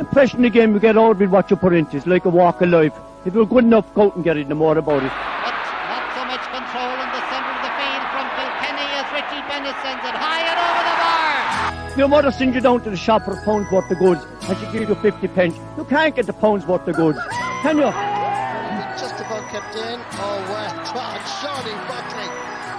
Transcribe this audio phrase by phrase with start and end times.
[0.00, 1.96] impression the game you get out with what you put into.
[1.96, 2.94] It's like a walk of life.
[3.24, 5.12] If you're good enough, go out and get it, no more about it.
[5.12, 5.54] But
[5.92, 9.76] not so much control in the centre of the field from Kilkenny as Richie Bennett
[9.84, 11.98] sends it high and over the bar.
[11.98, 14.58] Your mother sends you down to the shop for a pound's worth of goods and
[14.58, 15.56] she gives you 50 pence.
[15.76, 17.18] You can't get the pound's worth of goods,
[17.62, 17.92] can you?
[18.98, 20.00] Just about kept in.
[20.16, 22.28] Oh, well done, Shawnee Buckley.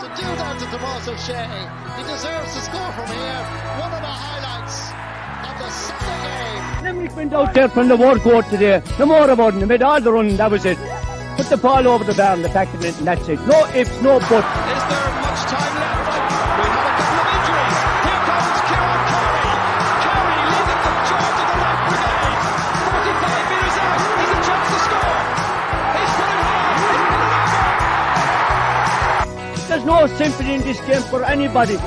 [0.02, 3.71] To do that to Tomas O'Shea, he deserves to score from here.
[6.82, 8.82] Limerick went out there from the word court today.
[8.98, 9.66] No more about it.
[9.68, 10.78] Made all the running, that was it.
[11.38, 13.40] Put the ball over the bar and of it, and that's it.
[13.48, 14.32] No ifs, no buts.
[14.32, 16.10] Is there much time left?
[16.58, 17.78] We have a couple of injuries.
[18.02, 19.46] Here comes Kieran Carey.
[20.02, 22.42] Carey leading the charge of the right brigade.
[22.90, 24.02] 45 metres out.
[24.18, 25.22] He's a chance to score.
[26.02, 26.82] He's put it high.
[26.82, 27.86] He's put it over.
[29.70, 31.78] There's no sympathy in this game for anybody.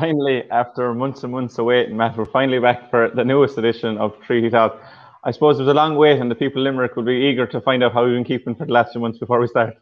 [0.00, 3.96] Finally, after months and months of waiting, Matt, we're finally back for the newest edition
[3.96, 4.82] of Treaty Talk.
[5.22, 7.46] I suppose it was a long wait, and the people of Limerick will be eager
[7.46, 9.76] to find out how we've been keeping for the last few months before we start.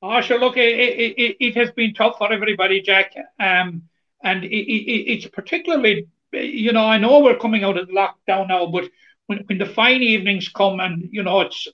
[0.00, 0.38] Oh, sure.
[0.38, 3.12] Look, it, it, it, has been tough for everybody, Jack.
[3.38, 3.82] Um,
[4.22, 8.88] and it, it's particularly, you know, I know we're coming out of lockdown now, but
[9.26, 11.68] when, when the fine evenings come, and you know, it's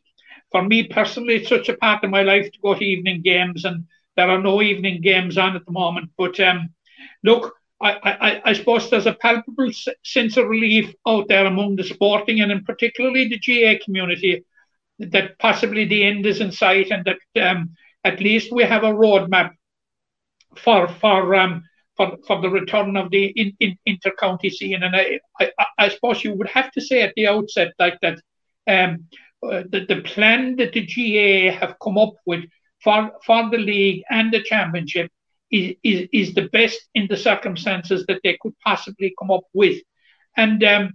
[0.51, 3.65] for me personally, it's such a part of my life to go to evening games,
[3.65, 3.85] and
[4.17, 6.11] there are no evening games on at the moment.
[6.19, 6.71] But um,
[7.23, 9.71] look, I, I, I suppose there's a palpable
[10.05, 14.45] sense of relief out there among the sporting and in particularly the GAA community
[14.99, 18.93] that possibly the end is in sight and that um, at least we have a
[18.93, 19.53] roadmap
[20.57, 21.65] for for um,
[21.97, 24.83] for, for the return of the in, in, inter-county scene.
[24.83, 28.21] And I, I, I suppose you would have to say at the outset like that
[28.67, 29.05] um,
[29.43, 32.45] uh, the, the plan that the GAA have come up with
[32.83, 35.11] for, for the league and the championship
[35.51, 39.83] is, is, is the best in the circumstances that they could possibly come up with.
[40.37, 40.95] And um,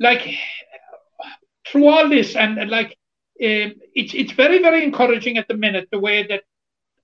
[0.00, 0.34] like
[1.66, 2.98] through all this, and, and like
[3.42, 6.42] um it's it's very very encouraging at the minute the way that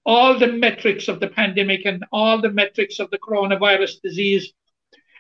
[0.05, 4.53] all the metrics of the pandemic and all the metrics of the coronavirus disease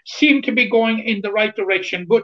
[0.06, 2.06] seem to be going in the right direction.
[2.08, 2.22] But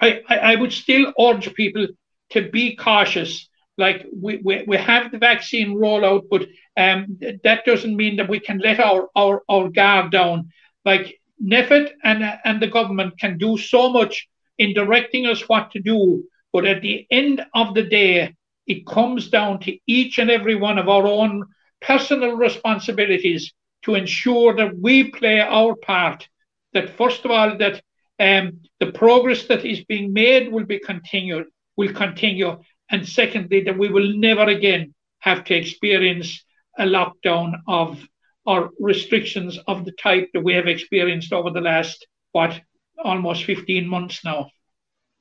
[0.00, 1.86] I, I, I would still urge people
[2.30, 3.48] to be cautious.
[3.76, 6.42] Like we, we, we have the vaccine rollout, but
[6.76, 10.50] um, that doesn't mean that we can let our, our, our guard down.
[10.84, 15.80] Like NPHET and, and the government can do so much in directing us what to
[15.80, 18.34] do, but at the end of the day,
[18.66, 21.44] it comes down to each and every one of our own
[21.80, 23.52] personal responsibilities
[23.84, 26.26] to ensure that we play our part.
[26.72, 27.82] That first of all, that
[28.18, 31.46] um, the progress that is being made will be continued,
[31.76, 32.58] will continue,
[32.90, 36.44] and secondly, that we will never again have to experience
[36.78, 38.06] a lockdown of
[38.46, 42.60] or restrictions of the type that we have experienced over the last what
[43.02, 44.50] almost 15 months now.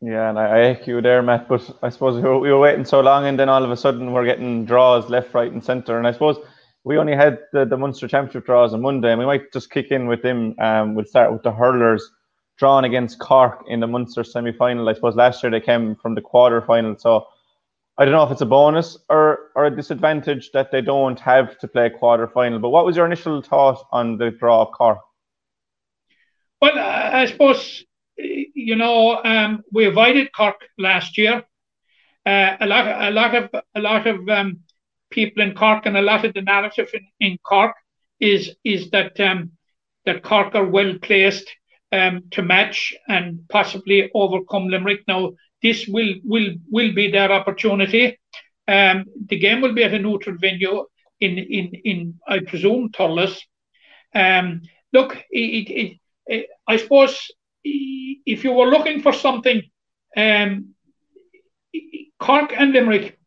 [0.01, 1.47] Yeah, and I, echo you there, Matt.
[1.47, 3.77] But I suppose we were, we were waiting so long, and then all of a
[3.77, 5.97] sudden we're getting draws left, right, and centre.
[5.97, 6.37] And I suppose
[6.83, 9.91] we only had the, the Munster Championship draws on Monday, and we might just kick
[9.91, 10.55] in with them.
[10.59, 12.11] Um, we'll start with the hurlers
[12.57, 14.89] drawn against Cork in the Munster semi final.
[14.89, 17.25] I suppose last year they came from the quarter final, so
[17.97, 21.57] I don't know if it's a bonus or, or a disadvantage that they don't have
[21.59, 22.59] to play a quarter final.
[22.59, 24.99] But what was your initial thought on the draw of Cork?
[26.59, 27.83] Well, I suppose
[28.17, 31.43] you know um, we avoided Cork last year.
[32.25, 34.61] Uh, a lot, a lot of, a lot of um,
[35.11, 37.75] people in Cork, and a lot of the narrative in, in Cork
[38.19, 39.51] is is that um,
[40.05, 41.49] that Cork are well placed
[41.91, 45.01] um, to match and possibly overcome Limerick.
[45.07, 48.19] Now, this will will will be their opportunity.
[48.67, 50.85] Um, the game will be at a neutral venue
[51.19, 53.39] in in in I presume Thurles.
[54.13, 57.31] Um, look, it, it, it, I suppose
[57.63, 59.61] if you were looking for something,
[60.15, 60.75] um,
[62.19, 63.17] Cork and Limerick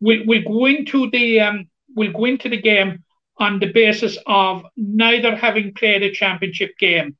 [0.00, 3.04] will, will go into the um, will go into the game
[3.38, 7.16] on the basis of neither having played a championship game.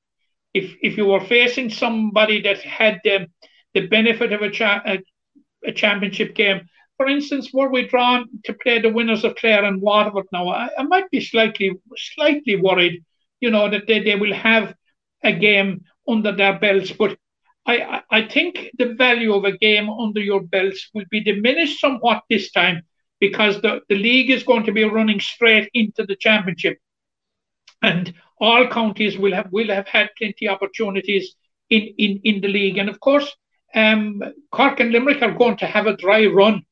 [0.54, 3.26] If if you were facing somebody that had the,
[3.74, 4.98] the benefit of a, cha- a,
[5.64, 9.80] a championship game, for instance, were we drawn to play the winners of Clare and
[9.80, 13.02] Waterford now, I, I might be slightly slightly worried,
[13.40, 14.74] you know, that they, they will have
[15.24, 16.92] a game under their belts.
[16.92, 17.16] But
[17.66, 22.24] I, I think the value of a game under your belts will be diminished somewhat
[22.28, 22.82] this time
[23.18, 26.78] because the, the league is going to be running straight into the championship.
[27.82, 31.34] And all counties will have will have had plenty of opportunities
[31.68, 32.78] in, in, in the league.
[32.78, 33.34] And of course,
[33.74, 36.62] um, Cork and Limerick are going to have a dry run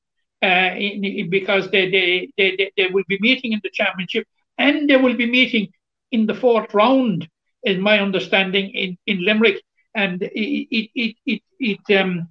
[0.42, 4.88] uh, in, in, because they, they, they, they, will be meeting in the championship and
[4.88, 5.68] they will be meeting
[6.10, 7.28] in the fourth round,
[7.64, 9.62] is my understanding in, in Limerick.
[9.94, 12.28] And it, it, it, it, it um,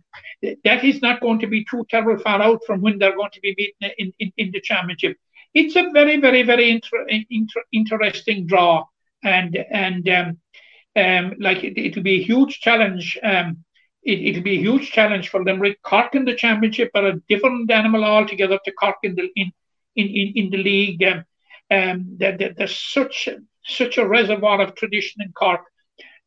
[0.64, 3.42] that is not going to be too terrible far out from when they're going to
[3.42, 5.18] be meeting in, in, in the championship.
[5.54, 8.86] It's a very, very, very inter, inter, interesting draw.
[9.24, 10.38] And, and um,
[10.96, 13.18] um, like it, will be a huge challenge.
[13.24, 13.64] Um,
[14.08, 15.82] it, will be a huge challenge for Limerick.
[15.84, 19.52] Cork in the championship are a different animal altogether to Cork in the in
[19.96, 21.04] in, in, in the league.
[21.04, 21.26] Um,
[21.70, 23.28] um, there, there, there's such
[23.66, 25.62] such a reservoir of tradition in Cork,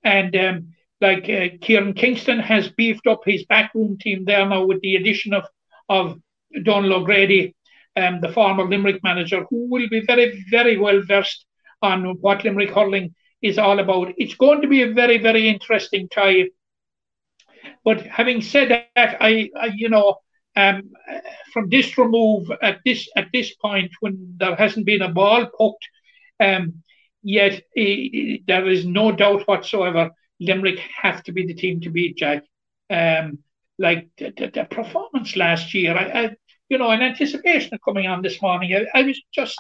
[0.05, 4.81] and um, like uh, Kieran Kingston has beefed up his backroom team there now with
[4.83, 5.45] the addition of
[5.89, 6.21] of
[6.63, 7.55] Donal O'Grady,
[7.97, 11.47] um, the former Limerick manager, who will be very very well versed
[11.81, 14.13] on what Limerick hurling is all about.
[14.19, 16.49] It's going to be a very very interesting tie.
[17.85, 20.17] But having said that, I, I you know
[20.57, 20.91] um,
[21.53, 25.87] from this remove at this at this point when there hasn't been a ball poked,
[26.41, 26.83] um,
[27.23, 30.11] yet there is no doubt whatsoever
[30.41, 32.45] Limerick have to be the team to beat Jack.
[32.89, 33.39] Um,
[33.79, 36.31] like the, the, the, performance last year, I, I,
[36.69, 39.59] you know, in anticipation of coming on this morning, I, I was just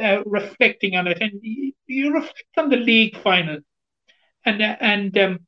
[0.00, 3.58] uh, reflecting on it, and you, you, reflect on the league final,
[4.44, 5.38] and uh, and um,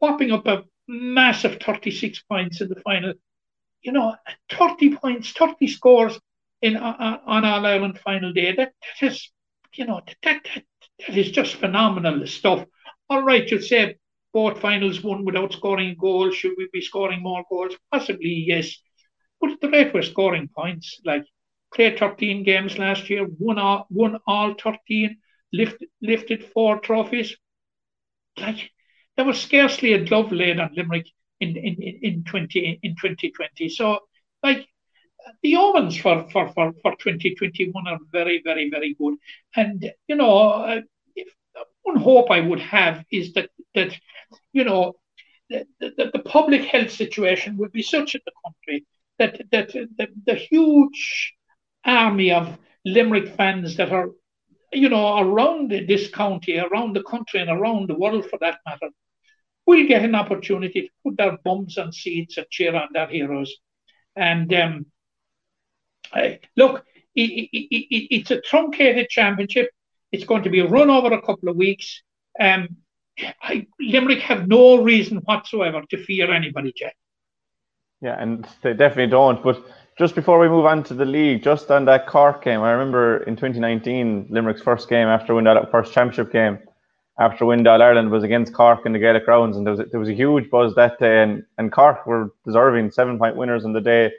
[0.00, 3.14] whopping up a massive thirty six points in the final
[3.86, 4.16] you know,
[4.50, 6.18] 30 points, 30 scores
[6.60, 8.54] in uh, uh on All Ireland final day.
[8.54, 9.30] That, that is,
[9.74, 10.62] you know, that, that,
[11.06, 12.64] that is just phenomenal stuff.
[13.08, 13.96] All right, you'll say
[14.34, 16.30] both finals won without scoring a goal.
[16.32, 17.76] Should we be scoring more goals?
[17.92, 18.76] Possibly, yes.
[19.40, 21.24] But at the rate we're scoring points, like
[21.72, 25.16] played 13 games last year, won all, won all 13,
[25.52, 27.36] lift, lifted four trophies.
[28.36, 28.70] Like,
[29.16, 31.06] there was scarcely a glove laid on Limerick
[31.40, 33.68] in in in 20 in 2020.
[33.68, 34.00] So
[34.42, 34.68] like
[35.42, 39.14] the omens for, for, for, for 2021 are very, very, very good.
[39.54, 40.80] And, you know, uh,
[41.14, 41.28] if,
[41.82, 43.92] one hope I would have is that, that
[44.52, 44.94] you know,
[45.50, 48.84] that the, the public health situation would be such in the country
[49.18, 51.34] that, that, that the huge
[51.84, 54.10] army of Limerick fans that are,
[54.72, 58.90] you know, around this county, around the country, and around the world for that matter,
[59.66, 63.54] will get an opportunity to put their bums on seats and cheer on their heroes.
[64.14, 64.86] And um,
[66.12, 66.84] I, look,
[67.14, 69.70] it, it, it, it's a truncated championship.
[70.12, 72.02] It's going to be run over a couple of weeks.
[72.38, 72.76] Um,
[73.42, 76.94] I, Limerick have no reason whatsoever to fear anybody, Jack.
[78.00, 79.42] Yeah, and they definitely don't.
[79.42, 79.64] But
[79.98, 83.22] just before we move on to the league, just on that Cork game, I remember
[83.22, 86.58] in 2019, Limerick's first game after winning that first championship game,
[87.18, 89.84] after Win All Ireland was against Cork in the Gaelic grounds, and there was a,
[89.84, 93.64] there was a huge buzz that day, and, and Cork were deserving seven point winners
[93.64, 94.12] on the day.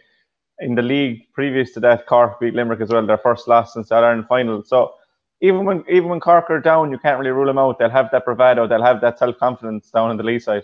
[0.59, 3.89] In the league previous to that, Cork beat Limerick as well, their first loss since
[3.89, 4.63] the Ireland final.
[4.63, 4.95] So
[5.41, 7.77] even when even when Cork are down, you can't really rule them out.
[7.77, 10.63] They'll have that bravado, they'll have that self confidence down on the Lee side.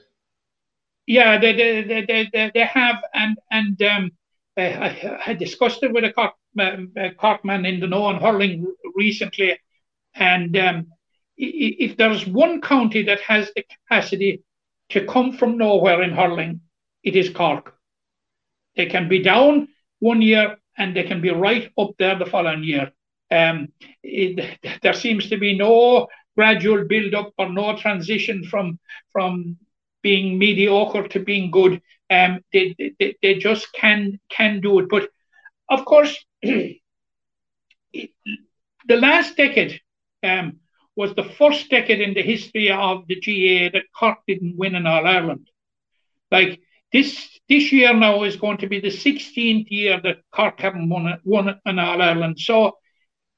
[1.06, 4.12] Yeah, they they they they, they have, and and um,
[4.58, 8.74] I, I discussed it with a Cork, uh, Cork man in the know on hurling
[8.96, 9.60] recently,
[10.16, 10.88] and um,
[11.46, 14.44] if there's one county that has the capacity
[14.90, 16.62] to come from nowhere in hurling,
[17.04, 17.76] it is Cork.
[18.76, 19.68] They can be down
[20.00, 22.92] one year and they can be right up there the following year.
[23.32, 23.70] Um,
[24.04, 28.80] it, there seems to be no gradual build up or no transition from
[29.12, 29.58] from
[30.02, 31.82] being mediocre to being good.
[32.10, 34.90] Um, they, they, they just can can do it.
[34.90, 35.10] But
[35.70, 36.80] of course, the
[38.90, 39.80] last decade,
[40.24, 40.60] um,
[40.96, 44.86] was the first decade in the history of the GAA that Cork didn't win in
[44.86, 45.50] All Ireland.
[46.32, 46.60] Like
[46.92, 51.20] this this year now is going to be the 16th year that Cork haven't won,
[51.24, 52.40] won an All Ireland.
[52.40, 52.78] So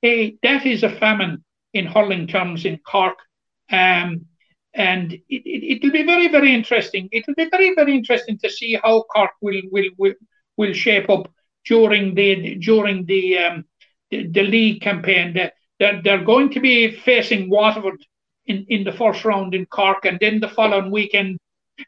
[0.01, 1.43] hey, that is a famine
[1.73, 3.17] in hurling terms in Cork.
[3.71, 4.25] Um,
[4.73, 7.07] and it, it, will be very, very interesting.
[7.11, 10.13] It will be very, very interesting to see how Cork will will will,
[10.57, 11.31] will shape up
[11.65, 13.65] during the during the um,
[14.11, 15.33] the, the league campaign.
[15.79, 18.03] They're, they're going to be facing Waterford
[18.45, 21.39] in, in the first round in Cork, and then the following weekend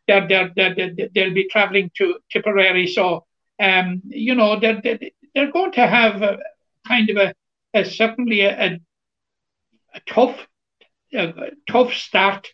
[0.07, 2.87] they're, they're, they're, they'll be travelling to Tipperary.
[2.87, 3.25] So,
[3.59, 4.81] um, you know, they're,
[5.33, 6.39] they're going to have a,
[6.87, 7.33] kind of a,
[7.73, 8.79] a certainly a,
[9.93, 10.47] a, tough
[11.13, 12.47] a tough start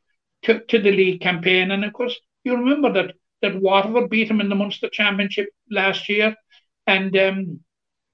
[0.43, 1.71] to, to the league campaign.
[1.71, 6.07] And of course, you remember that that Waterford beat them in the Munster Championship last
[6.07, 6.35] year,
[6.87, 7.59] and um,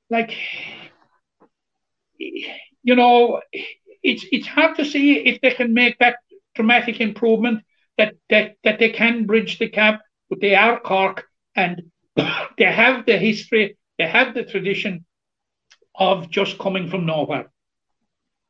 [0.09, 0.33] like
[2.83, 3.41] you know,
[4.03, 6.17] it's it's hard to see if they can make that
[6.55, 7.63] dramatic improvement
[7.97, 11.83] that that, that they can bridge the gap, but they are Cork and
[12.57, 15.05] they have the history, they have the tradition
[15.95, 17.51] of just coming from nowhere.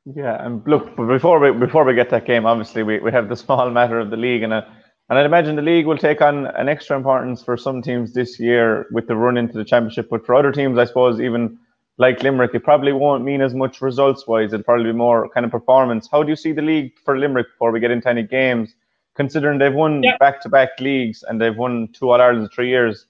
[0.05, 3.35] Yeah, and look, before we before we get that game, obviously we, we have the
[3.35, 4.65] small matter of the league, and a,
[5.09, 8.39] and I'd imagine the league will take on an extra importance for some teams this
[8.39, 10.07] year with the run into the championship.
[10.09, 11.57] But for other teams, I suppose even
[11.99, 14.51] like Limerick, it probably won't mean as much results wise.
[14.51, 16.09] It'll probably be more kind of performance.
[16.11, 18.73] How do you see the league for Limerick before we get into any games?
[19.15, 22.69] Considering they've won back to back leagues and they've won two All Ireland in three
[22.69, 23.05] years,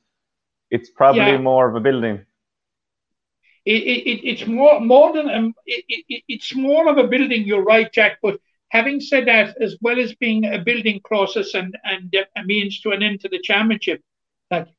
[0.71, 1.37] it's probably yeah.
[1.37, 2.25] more of a building
[3.69, 7.43] it, it, it's more more than um, it, it, it's more of a building.
[7.43, 8.17] You're right, Jack.
[8.21, 12.81] But having said that, as well as being a building process and and a means
[12.81, 14.01] to an end to the championship,
[14.49, 14.69] that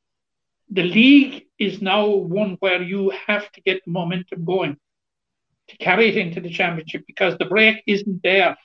[0.71, 4.77] the league is now one where you have to get momentum going
[5.69, 8.57] to carry it into the championship because the break isn't there.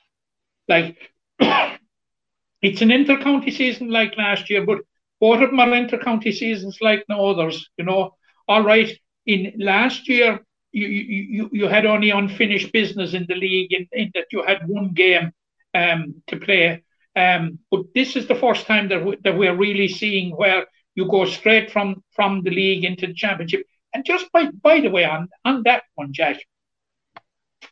[0.68, 0.98] Like
[1.40, 4.80] it's an inter-county season like last year, but
[5.20, 7.70] both of them are inter-county seasons like no others.
[7.78, 8.16] You know,
[8.48, 8.92] all right,
[9.26, 10.40] in last year
[10.72, 14.68] you, you, you had only unfinished business in the league in, in that you had
[14.68, 15.32] one game
[15.74, 16.84] um, to play.
[17.16, 21.08] Um, but this is the first time that, we, that we're really seeing where you
[21.08, 23.66] go straight from, from the league into the championship.
[23.94, 26.38] And just by, by the way, on, on that one, Jack,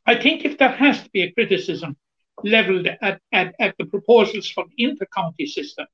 [0.06, 1.98] I think if there has to be a criticism
[2.44, 5.86] leveled at, at, at the proposals for the inter-county system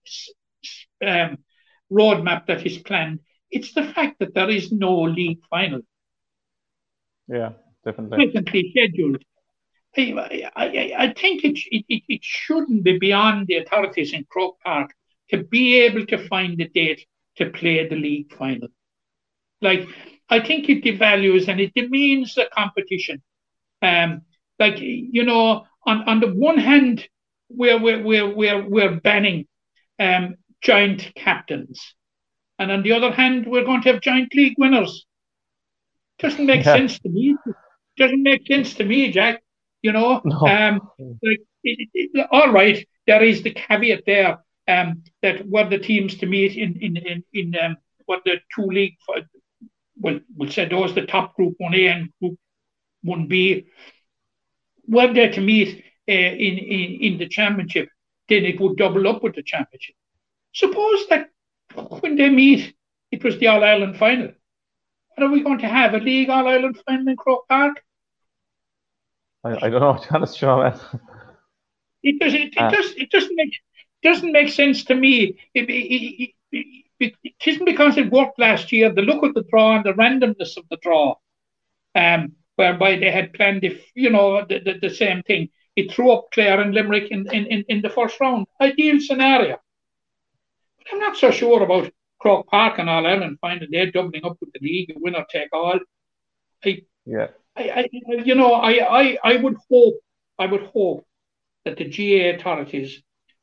[1.06, 1.38] um,
[1.92, 3.20] roadmap that is planned,
[3.52, 5.82] it's the fact that there is no league final.
[7.28, 7.52] Yeah,
[7.84, 8.26] definitely.
[8.26, 9.24] Presently scheduled.
[9.98, 14.92] I, I, I think it, it, it shouldn't be beyond the authorities in Croke Park
[15.32, 17.06] to be able to find a date
[17.40, 18.70] to play the league final.
[19.62, 19.88] Like,
[20.30, 23.22] I think it devalues and it demeans the competition.
[23.82, 24.22] Um,
[24.60, 27.08] like, you know, on, on the one hand,
[27.50, 29.48] we're, we're, we're, we're, we're banning
[30.00, 31.96] um, joint captains.
[32.60, 35.06] And on the other hand, we're going to have giant league winners.
[36.20, 36.76] Doesn't make yeah.
[36.76, 37.36] sense to me.
[37.98, 39.42] Doesn't make sense to me, Jack.
[39.82, 40.38] You know, no.
[40.40, 45.80] um, like it, it, all right, there is the caveat there um, that were the
[45.80, 48.98] teams to meet in in in, in um, what the two league,
[49.98, 52.38] well, we'll say those the top group one A and group
[53.04, 53.68] one B,
[54.88, 57.90] were there to meet uh, in, in in the championship,
[58.28, 59.96] then it would double up with the championship.
[60.54, 61.30] Suppose that
[62.02, 62.74] when they meet,
[63.12, 64.32] it was the All Ireland final.
[65.16, 65.94] What are we going to have?
[65.94, 67.84] A league All Ireland final in Croke Park?
[69.44, 69.94] I, I don't know.
[70.02, 70.80] To be honest, Sean.
[72.02, 72.34] It does.
[72.34, 72.92] It, it uh, does.
[72.96, 73.54] It doesn't make
[74.04, 75.40] doesn't make sense to me.
[75.54, 78.92] It, it, it, it, it isn't because it worked last year.
[78.94, 81.16] The look of the draw and the randomness of the draw,
[81.96, 85.50] um, whereby they had planned if you know the, the, the same thing.
[85.76, 88.48] It threw up Clare and Limerick in, in, in, in the first round.
[88.60, 89.58] Ideal scenario.
[90.78, 94.38] But I'm not so sure about Croke Park and All Ireland finding they're doubling up
[94.42, 95.80] with the league, winner take all.
[96.66, 97.28] I, yeah.
[97.56, 97.90] I, I,
[98.26, 100.00] you know, I, I, I would hope,
[100.38, 101.06] I would hope
[101.64, 103.02] that the GAA authorities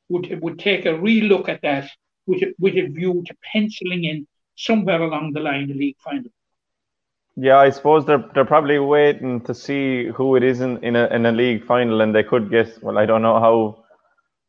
[0.09, 1.91] would would take a real look at that
[2.27, 6.31] with a, with a view to penciling in somewhere along the line the league final.
[7.37, 11.07] Yeah, I suppose they're they're probably waiting to see who it is in, in a
[11.09, 12.83] in a league final, and they could get.
[12.83, 13.85] Well, I don't know how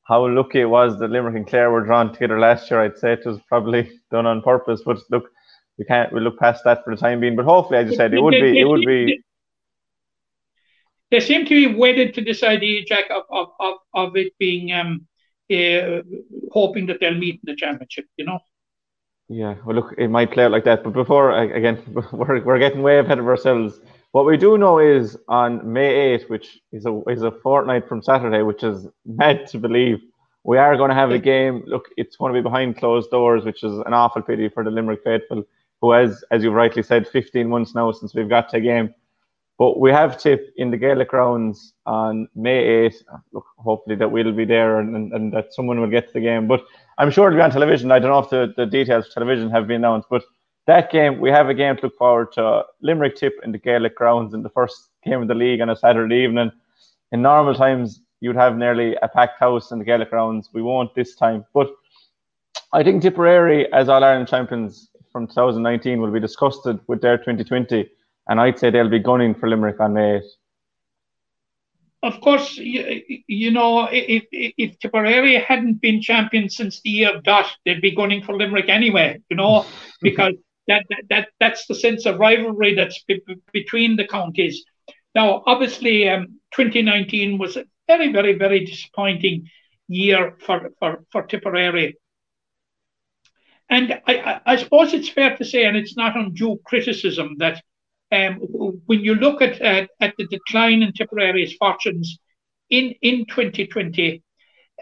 [0.03, 2.81] how lucky it was that Limerick and Clare were drawn together last year.
[2.81, 4.81] I'd say it was probably done on purpose.
[4.85, 5.29] But look,
[5.77, 7.35] we can't we look past that for the time being.
[7.35, 9.21] But hopefully, as you said, it would be it would be.
[11.11, 14.71] They seem to be wedded to this idea, Jack, of of, of, of it being
[14.71, 15.07] um,
[15.51, 16.01] uh,
[16.51, 18.05] hoping that they'll meet in the championship.
[18.17, 18.39] You know.
[19.29, 20.83] Yeah, well, look, it might play out like that.
[20.83, 23.79] But before, again, we're, we're getting way ahead of ourselves.
[24.11, 28.01] What we do know is on May 8th, which is a is a fortnight from
[28.01, 29.99] Saturday, which is mad to believe,
[30.47, 31.61] we are going to have a game.
[31.67, 34.71] Look, it's going to be behind closed doors, which is an awful pity for the
[34.71, 35.43] Limerick faithful,
[35.81, 38.95] who has, as you rightly said, 15 months now since we've got to a game.
[39.57, 43.03] But we have tip in the Gaelic grounds on May 8th.
[43.33, 46.19] Look, hopefully that we'll be there and, and, and that someone will get to the
[46.19, 46.47] game.
[46.47, 46.63] But
[46.99, 47.91] I'm sure it'll be on television.
[47.91, 50.23] I don't know if the, the details of television have been announced, but
[50.67, 52.65] that game, we have a game to look forward to.
[52.81, 55.75] Limerick Tip in the Gaelic grounds in the first game of the league on a
[55.75, 56.51] Saturday evening.
[57.11, 60.49] In normal times, you'd have nearly a packed house in the Gaelic grounds.
[60.53, 61.45] We won't this time.
[61.53, 61.69] But
[62.73, 67.89] I think Tipperary, as All Ireland champions from 2019, will be disgusted with their 2020.
[68.27, 70.23] And I'd say they'll be gunning for Limerick on May 8.
[72.03, 77.23] Of course, you, you know, if, if Tipperary hadn't been champions since the year of
[77.23, 79.65] dot, they'd be gunning for Limerick anyway, you know,
[80.01, 80.33] because
[80.67, 84.63] that, that, that that's the sense of rivalry that's be, between the counties.
[85.15, 89.49] Now, obviously, um, 2019 was a very, very, very disappointing
[89.87, 91.97] year for, for, for Tipperary.
[93.69, 97.63] And I, I, I suppose it's fair to say, and it's not undue criticism, that
[98.11, 98.35] um,
[98.85, 102.19] when you look at uh, at the decline in Tipperary's fortunes
[102.69, 104.23] in in 2020,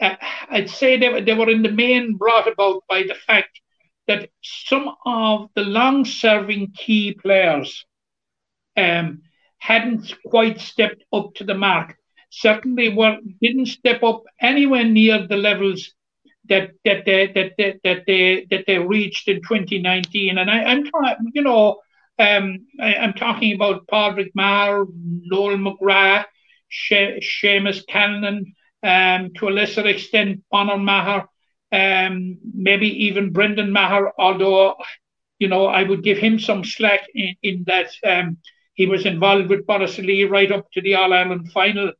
[0.01, 0.15] uh,
[0.49, 3.61] I'd say they were, they were in the main brought about by the fact
[4.07, 7.85] that some of the long-serving key players
[8.77, 9.23] um,
[9.57, 11.97] hadn't quite stepped up to the mark.
[12.29, 15.93] Certainly, were didn't step up anywhere near the levels
[16.49, 20.37] that that they that, that, that they that they reached in 2019.
[20.37, 21.79] And I, am trying, you know,
[22.17, 26.25] um, I, am talking about Padraig Maher, Noel McGrath,
[26.69, 28.53] she, Seamus Callanan,
[28.83, 31.27] um, to a lesser extent, Bonner Maher,
[31.71, 34.75] um, maybe even Brendan Maher, although,
[35.39, 38.37] you know, I would give him some slack in, in that um,
[38.75, 41.91] he was involved with Borrisoleigh right up to the All Ireland final.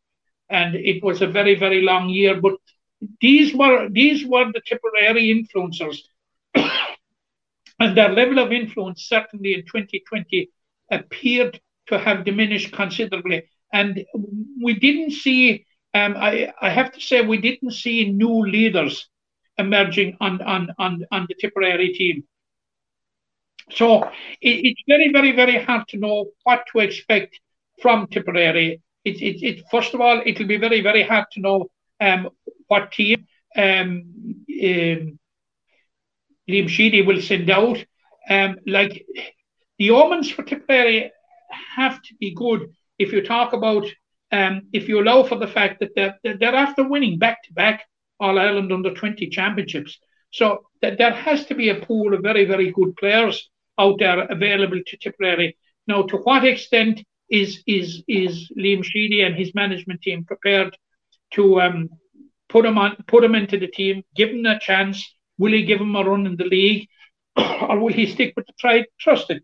[0.50, 2.40] And it was a very, very long year.
[2.40, 2.54] But
[3.20, 5.98] these were these were the Tipperary influencers.
[7.80, 10.50] And their level of influence certainly in 2020
[10.92, 13.44] appeared to have diminished considerably.
[13.74, 14.06] And
[14.62, 19.10] we didn't see, um, I, I have to say, we didn't see new leaders
[19.58, 22.24] emerging on, on, on, on the Tipperary team.
[23.72, 24.04] So
[24.42, 27.40] it, it's very, very, very hard to know what to expect
[27.82, 28.82] from Tipperary.
[29.04, 32.30] It, it, it, first of all, it'll be very, very hard to know um,
[32.68, 34.04] what team um,
[34.64, 35.20] um,
[36.50, 37.84] Liam Sheedy will send out.
[38.30, 39.06] Um, like
[39.78, 41.12] the omens for Tipperary
[41.76, 43.86] have to be good if you talk about
[44.32, 47.86] um, if you allow for the fact that they're, they're after winning back to back
[48.20, 49.98] All Ireland under 20 championships.
[50.32, 54.20] So that there has to be a pool of very, very good players out there
[54.24, 55.58] available to Tipperary.
[55.88, 60.76] Now, to what extent is is is Liam Sheedy and his management team prepared
[61.34, 61.90] to um,
[62.50, 65.15] put him on, put him into the team, give him a chance?
[65.38, 66.88] Will he give him a run in the league,
[67.38, 69.44] or will he stick with the tried trusted?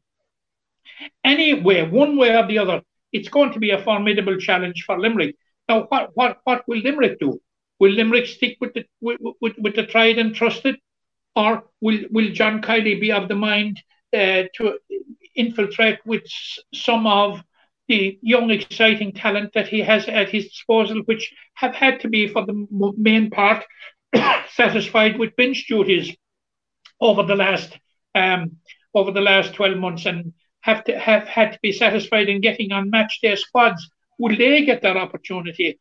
[1.24, 2.82] Anyway, one way or the other,
[3.12, 5.36] it's going to be a formidable challenge for Limerick.
[5.68, 7.42] Now, what what what will Limerick do?
[7.80, 10.78] Will Limerick stick with the with, with, with the tried and trusted,
[11.36, 13.82] or will will John Kiely be of the mind
[14.14, 14.78] uh, to
[15.36, 16.24] infiltrate with
[16.74, 17.42] some of
[17.88, 22.28] the young, exciting talent that he has at his disposal, which have had to be,
[22.28, 23.66] for the main part,
[24.54, 26.16] satisfied with bench duties
[27.00, 27.78] over the last
[28.16, 28.58] um,
[28.94, 32.72] over the last 12 months and have to have had to be satisfied in getting
[32.72, 33.90] on match day squads.
[34.20, 35.80] Will they get that opportunity?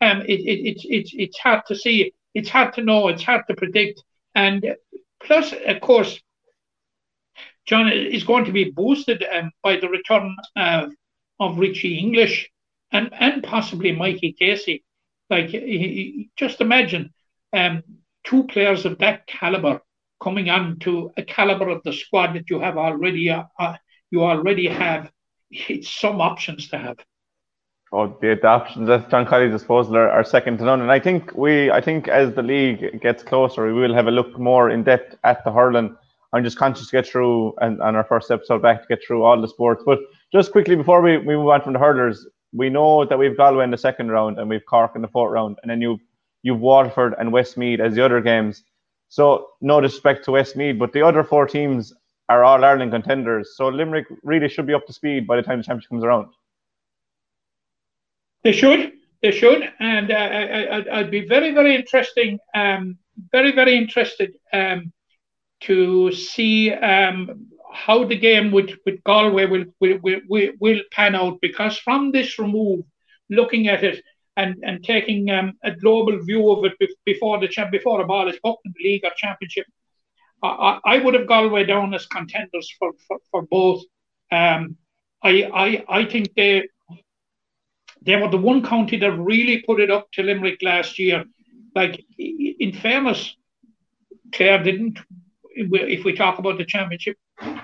[0.00, 2.12] Um, it, it, it's it's it's hard to see.
[2.34, 3.08] It's hard to know.
[3.08, 4.02] It's hard to predict.
[4.34, 4.76] And
[5.22, 6.20] plus, of course,
[7.66, 10.86] John is going to be boosted um, by the return uh,
[11.40, 12.50] of Richie English
[12.92, 14.84] and and possibly Mikey Casey.
[15.28, 17.12] Like he, just imagine
[17.52, 17.82] um,
[18.24, 19.80] two players of that caliber
[20.22, 23.76] coming on to a caliber of the squad that you have already uh, uh,
[24.10, 25.10] you already have.
[25.50, 26.98] It's some options to have.
[27.92, 30.80] Oh, the, the options at John Kiely's disposal are, are, second to none.
[30.80, 34.12] And I think we, I think as the league gets closer, we will have a
[34.12, 35.96] look more in depth at the hurling.
[36.32, 39.24] I'm just conscious to get through and on our first episode back to get through
[39.24, 39.82] all the sports.
[39.84, 39.98] But
[40.32, 43.64] just quickly before we, we move on from the hurlers, we know that we've Galway
[43.64, 46.00] in the second round and we've Cork in the fourth round, and then you've
[46.42, 48.62] you've Waterford and Westmeath as the other games.
[49.08, 51.92] So no disrespect to Westmeath, but the other four teams
[52.28, 53.56] are all Ireland contenders.
[53.56, 56.28] So Limerick really should be up to speed by the time the championship comes around.
[58.44, 58.92] They should.
[59.22, 62.96] They should, and uh, I, would be very, very interesting, um,
[63.32, 64.94] very, very interested um,
[65.62, 71.38] to see um, how the game with, with Galway will, will, will, will, pan out
[71.42, 72.86] because from this remove,
[73.28, 74.02] looking at it
[74.40, 76.74] and, and taking um, a global view of it
[77.04, 79.66] before the before the ball is in the league or championship,
[80.42, 83.82] I, I would have Galway down as contenders for, for, for both.
[84.32, 84.76] Um,
[85.22, 85.32] I,
[85.64, 86.68] I I think they
[88.02, 91.24] they were the one county that really put it up to Limerick last year.
[91.74, 93.36] Like in fairness,
[94.32, 94.98] Clare didn't
[95.54, 97.16] if we talk about the championship,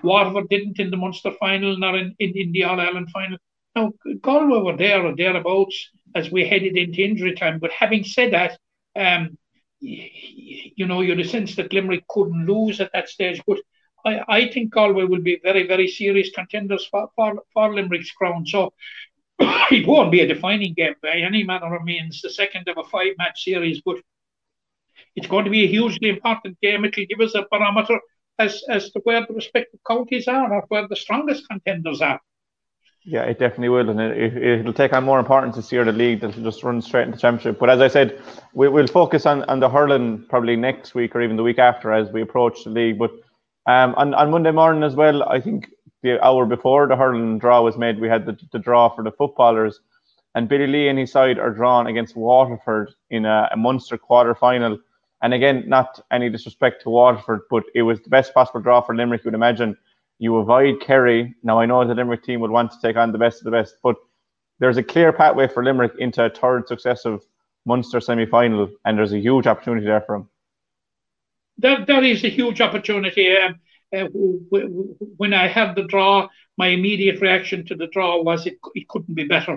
[0.03, 3.39] Waterford didn't in the Munster final, nor in, in, in the All Ireland final.
[3.75, 7.59] Now, Galway were there or thereabouts as we headed into injury time.
[7.59, 8.59] But having said that,
[8.97, 9.37] um,
[9.81, 13.43] you know, you had a sense that Limerick couldn't lose at that stage.
[13.47, 13.59] But
[14.05, 18.47] I, I think Galway will be very, very serious contenders for, for, for Limerick's crown.
[18.47, 18.73] So
[19.39, 22.85] it won't be a defining game by any manner of means, the second of a
[22.85, 23.83] five match series.
[23.85, 23.99] But
[25.15, 26.85] it's going to be a hugely important game.
[26.85, 28.01] It'll give us a barometer
[28.39, 32.21] as, as to where the respective counties are or where the strongest contenders are.
[33.09, 35.85] Yeah, it definitely will, and it, will take on more importance this year.
[35.85, 37.57] The league that'll just run straight into championship.
[37.57, 38.21] But as I said,
[38.53, 41.93] we, will focus on, on the hurling probably next week or even the week after
[41.93, 42.99] as we approach the league.
[42.99, 43.13] But
[43.67, 45.71] um, on, on Monday morning as well, I think
[46.03, 49.13] the hour before the hurling draw was made, we had the, the draw for the
[49.13, 49.79] footballers,
[50.35, 54.35] and Billy Lee and his side are drawn against Waterford in a, a Munster quarter
[54.35, 54.79] final.
[55.23, 58.97] And again, not any disrespect to Waterford, but it was the best possible draw for
[58.97, 59.25] Limerick.
[59.25, 59.77] You would imagine
[60.19, 61.35] you avoid Kerry.
[61.43, 63.51] Now I know the Limerick team would want to take on the best of the
[63.51, 63.97] best, but
[64.59, 67.21] there's a clear pathway for Limerick into a third successive
[67.67, 70.31] Munster semi-final, and there's a huge opportunity there for them.
[71.59, 73.37] That that is a huge opportunity.
[73.37, 73.61] Um,
[73.97, 74.05] uh,
[75.17, 79.15] when I had the draw, my immediate reaction to the draw was it, it couldn't
[79.15, 79.53] be better.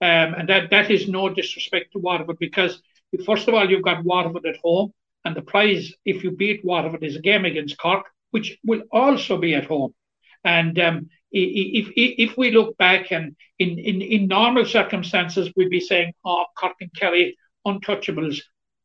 [0.00, 2.82] Um, and that, that is no disrespect to Waterford because,
[3.24, 4.92] first of all, you've got Waterford at home,
[5.24, 9.38] and the prize, if you beat Waterford, is a game against Cork, which will also
[9.38, 9.94] be at home.
[10.42, 15.78] And um, if, if, we look back and in, in, in normal circumstances, we'd be
[15.78, 18.40] saying, oh, Cork Kerry, untouchables.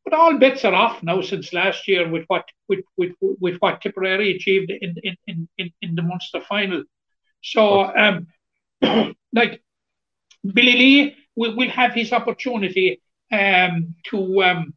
[0.05, 3.81] But all bets are off now since last year with what with with, with what
[3.81, 6.83] Tipperary achieved in in, in, in the Munster final.
[7.41, 8.27] So um,
[9.33, 9.63] like
[10.45, 14.73] Billy Lee will, will have his opportunity um, to um,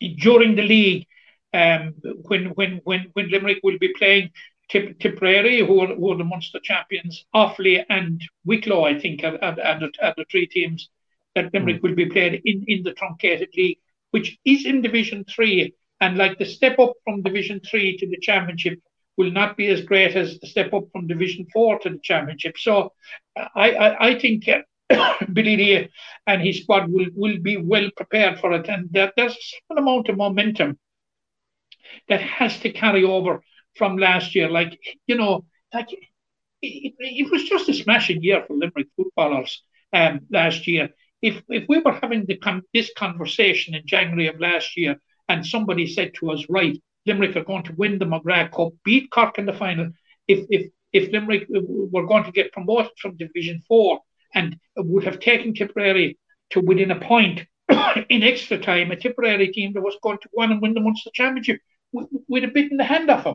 [0.00, 1.06] during the league
[1.54, 4.30] um, when when when when Limerick will be playing
[4.72, 9.36] Tip, Tipperary, who are, who are the Munster champions, Offaly and Wicklow, I think, are,
[9.42, 10.88] are, are, the, are the three teams
[11.34, 11.82] that Limerick mm.
[11.82, 13.78] will be playing in, in the truncated league,
[14.12, 15.74] which is in Division 3.
[16.00, 18.80] And like the step up from Division 3 to the Championship
[19.18, 22.56] will not be as great as the step up from Division 4 to the Championship.
[22.56, 22.92] So
[23.36, 24.62] I, I, I think uh,
[25.32, 25.88] Billy Lee
[26.26, 28.68] and his squad will, will be well prepared for it.
[28.68, 30.78] And that there's a certain amount of momentum
[32.08, 33.42] that has to carry over
[33.76, 34.48] from last year.
[34.48, 35.92] Like, you know, like
[36.62, 40.90] it, it was just a smashing year for Limerick footballers um, last year
[41.22, 42.38] if if we were having the
[42.74, 44.96] this conversation in January of last year,
[45.28, 46.76] and somebody said to us, right,
[47.06, 49.90] Limerick are going to win the McGrath Cup, beat Cork in the final.
[50.26, 54.00] If if if Limerick were going to get promoted from Division Four
[54.34, 56.18] and would have taken Tipperary
[56.50, 57.46] to within a point
[58.10, 60.80] in extra time, a Tipperary team that was going to go on and win the
[60.80, 61.60] Munster Championship,
[62.28, 63.34] we'd have bitten the hand off them.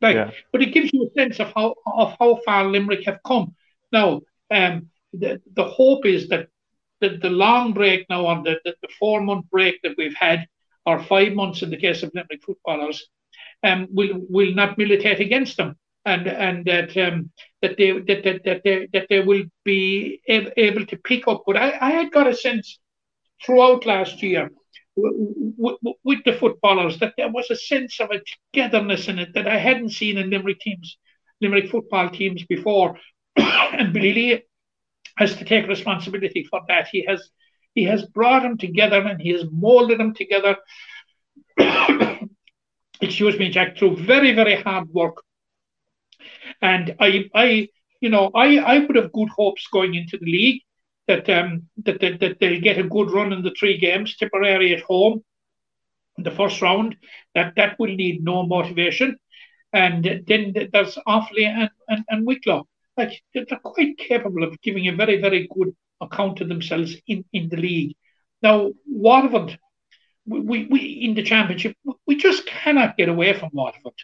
[0.00, 0.30] Like, yeah.
[0.52, 3.54] but it gives you a sense of how of how far Limerick have come.
[3.92, 6.48] Now, um, the the hope is that
[7.00, 10.46] the, the long break now on the, the, the four month break that we've had,
[10.86, 13.06] or five months in the case of Limerick footballers,
[13.62, 18.44] um, will will not militate against them, and and that um, that they that, that,
[18.44, 21.42] that they that they will be able to pick up.
[21.46, 22.78] But I, I had got a sense
[23.44, 24.50] throughout last year
[24.96, 28.20] with, with the footballers that there was a sense of a
[28.52, 30.96] togetherness in it that I hadn't seen in Limerick teams,
[31.40, 32.98] Limerick football teams before,
[33.36, 34.44] and really
[35.16, 36.88] has to take responsibility for that.
[36.90, 37.30] He has
[37.74, 40.56] he has brought them together and he has molded them together.
[43.00, 45.22] excuse me, Jack, through very very hard work.
[46.60, 47.68] And I I
[48.00, 50.62] you know I I would have good hopes going into the league
[51.10, 51.48] that um
[51.84, 54.16] that, that, that they'll get a good run in the three games.
[54.16, 55.22] Tipperary at home
[56.18, 56.96] the first round.
[57.34, 59.16] That that will need no motivation.
[59.72, 60.42] And then
[60.72, 62.66] there's Offaly and, and, and Wicklow
[63.00, 67.48] like they're quite capable of giving a very, very good account of themselves in, in
[67.48, 67.96] the league.
[68.42, 69.58] Now, Waterford,
[70.26, 73.94] we, we in the championship, we just cannot get away from Waterford.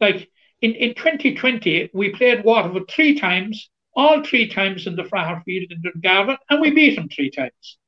[0.00, 0.28] Like
[0.60, 5.70] in, in 2020, we played Waterford three times, all three times in the Fraher Field
[5.70, 7.78] in Dungarvan, and we beat them three times.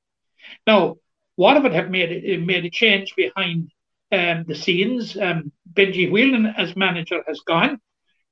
[0.67, 0.97] Now,
[1.37, 3.71] Waterford have made a, made a change behind
[4.11, 5.17] um, the scenes.
[5.17, 7.81] Um, Benji Whelan, as manager, has gone.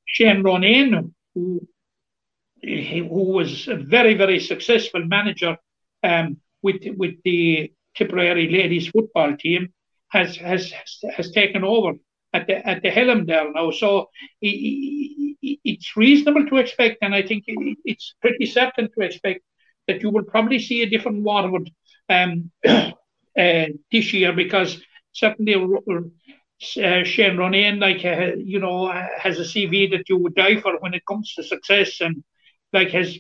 [0.04, 1.66] Shane Ronayne, who
[2.62, 5.56] who was a very, very successful manager
[6.02, 9.72] um, with with the Tipperary ladies football team,
[10.08, 10.72] has has
[11.16, 11.94] has taken over
[12.32, 13.70] at the at the helm there now.
[13.70, 19.40] So it's reasonable to expect, and I think it's pretty certain to expect
[19.88, 21.70] that you will probably see a different Waterford
[22.08, 22.92] um, uh,
[23.92, 24.80] this year because
[25.12, 25.54] certainly.
[26.76, 30.78] Uh, Shane Ronayne, like uh, you know, has a CV that you would die for
[30.80, 32.22] when it comes to success, and
[32.74, 33.18] like has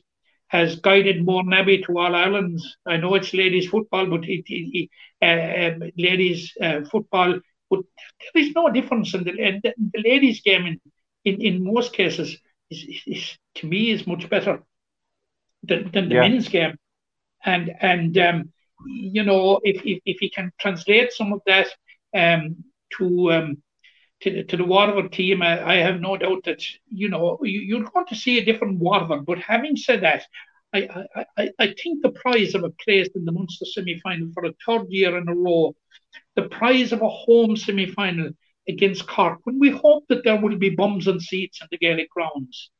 [0.48, 2.76] has guided Mourneabbey to All Irelands.
[2.84, 4.90] I know it's ladies football, but it, it,
[5.22, 7.38] it uh, um, ladies uh, football.
[7.70, 7.80] But
[8.34, 10.80] there is no difference in the, the, the ladies' game in,
[11.24, 12.36] in, in most cases
[12.70, 14.62] is, is, to me is much better
[15.62, 16.20] than, than the yeah.
[16.22, 16.76] men's game.
[17.44, 18.52] And and um,
[18.86, 21.68] you know if, if if he can translate some of that
[22.14, 22.64] um,
[22.98, 23.62] to um,
[24.20, 27.90] to, to the Waterford team, I, I, have no doubt that you know you, are
[27.90, 29.24] going to see a different Waterford.
[29.24, 30.26] But having said that,
[30.72, 31.06] I,
[31.36, 34.54] I, I think the prize of a place in the Munster semi final for a
[34.64, 35.74] third year in a row,
[36.36, 38.30] the prize of a home semi final
[38.68, 42.10] against Cork when we hope that there will be bums and seats in the Gaelic
[42.10, 42.70] grounds.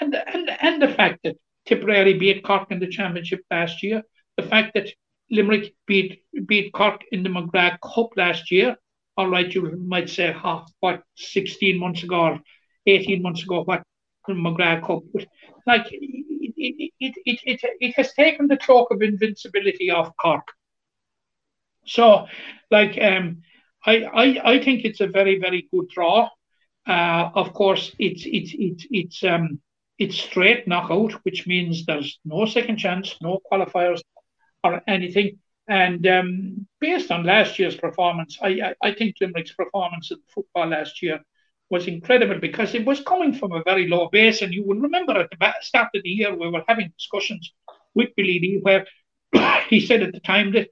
[0.00, 4.02] And, and, and the fact that Tipperary beat Cork in the championship last year,
[4.36, 4.88] the fact that
[5.30, 8.76] Limerick beat beat Cork in the McGrath Cup last year.
[9.16, 12.40] All right, you might say, oh, what, 16 months ago or
[12.86, 13.82] 18 months ago, what
[14.28, 15.02] McGrath Cup.
[15.66, 15.86] Like,
[16.58, 20.46] it, it, it, it, it, has taken the cloak of invincibility off Cork.
[21.86, 22.26] So,
[22.70, 23.42] like, um,
[23.84, 26.28] I, I, I think it's a very, very good draw.
[26.86, 29.60] Uh, of course, it's it's it's it's um
[29.98, 34.00] it's straight knockout, which means there's no second chance, no qualifiers
[34.64, 35.38] or anything.
[35.68, 40.68] And um, based on last year's performance, I, I, I think Limerick's performance in football
[40.68, 41.20] last year
[41.70, 44.42] was incredible because it was coming from a very low base.
[44.42, 47.52] And you will remember at the start of the year, we were having discussions
[47.94, 48.86] with Billy Lee where
[49.68, 50.68] he said at the time that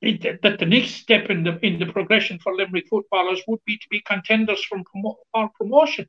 [0.00, 3.76] it, that the next step in the in the progression for Limerick footballers would be
[3.78, 6.06] to be contenders from promo, for promotion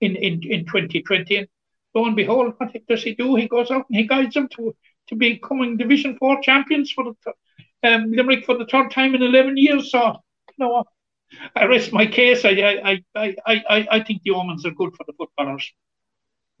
[0.00, 1.36] in, in, in 2020.
[1.36, 1.48] And
[1.94, 3.34] lo and behold, what does he do?
[3.34, 4.74] He goes out and he guides them to
[5.08, 7.32] to becoming Division Four champions for the
[7.88, 9.90] um, Limerick for the third time in 11 years.
[9.90, 10.16] So,
[10.56, 10.84] you know,
[11.56, 12.44] I rest my case.
[12.44, 15.72] I, I, I, I, I think the omens are good for the footballers.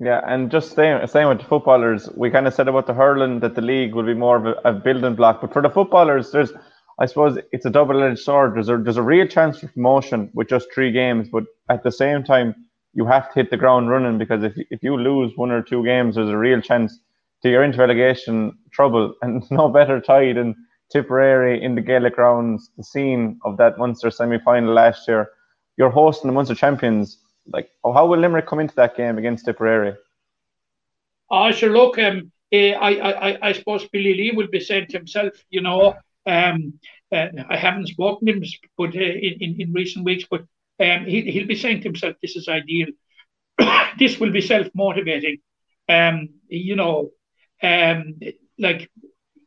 [0.00, 3.40] Yeah, and just staying, staying with the footballers, we kind of said about the hurling
[3.40, 5.40] that the league will be more of a, a building block.
[5.40, 6.52] But for the footballers, there's,
[6.98, 8.56] I suppose, it's a double-edged sword.
[8.56, 11.92] There's a, there's a real chance for promotion with just three games, but at the
[11.92, 12.54] same time,
[12.94, 15.84] you have to hit the ground running because if if you lose one or two
[15.84, 16.98] games, there's a real chance
[17.42, 20.54] to you're into relegation trouble, and no better tie than
[20.92, 25.30] Tipperary in the Gaelic grounds, the scene of that Munster semi-final last year.
[25.76, 27.18] You're hosting the Munster champions.
[27.46, 29.94] Like, how will Limerick come into that game against Tipperary?
[31.30, 31.70] Oh, sure.
[31.70, 32.90] Look, um, eh, I,
[33.30, 35.94] I, I suppose Billy Lee will be saying to himself, you know,
[36.26, 36.74] um,
[37.12, 38.42] uh, I haven't spoken to him,
[38.76, 40.40] but uh, in, in, recent weeks, but
[40.80, 42.88] um, he, he'll be saying to himself, this is ideal.
[43.98, 45.38] this will be self-motivating.
[45.88, 47.10] Um, you know,
[47.62, 48.18] um,
[48.58, 48.90] like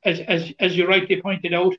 [0.10, 1.76] as, as as you rightly pointed out,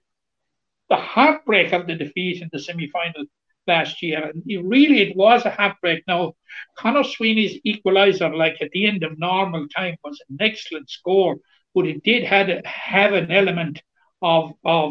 [0.92, 3.24] the heartbreak of the defeat in the semi-final
[3.66, 6.00] last year, and it really it was a heartbreak.
[6.06, 6.34] Now,
[6.80, 11.36] Conor Sweeney's equaliser, like at the end of normal time, was an excellent score,
[11.74, 13.76] but it did had have an element
[14.22, 14.88] of of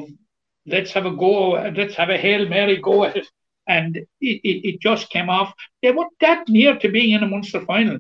[0.65, 3.27] let's have a go, let's have a hail mary go at it,
[3.67, 4.07] and it,
[4.49, 5.53] it, it just came off.
[5.81, 7.99] They were that near to being in a Munster final,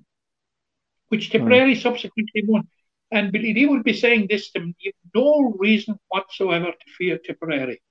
[1.09, 1.81] which Tipperary mm.
[1.81, 2.67] subsequently won.
[3.11, 4.75] And Lee will be saying this to me,
[5.15, 7.81] no reason whatsoever to fear Tipperary.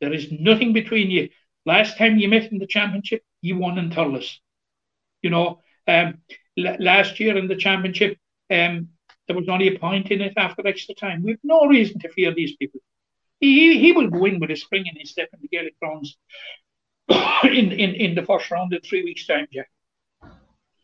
[0.00, 1.30] There is nothing between you.
[1.64, 4.38] Last time you met in the championship, you won in Thurles.
[5.22, 6.18] You know, um,
[6.56, 8.18] l- last year in the championship,
[8.50, 8.90] um,
[9.26, 11.24] there was only a point in it after extra time.
[11.24, 12.80] We've no reason to fear these people.
[13.40, 16.16] He, he will go in with a spring in his step in the Gaelic grounds
[17.44, 19.68] in, in, in the first round in three weeks' time, Jack.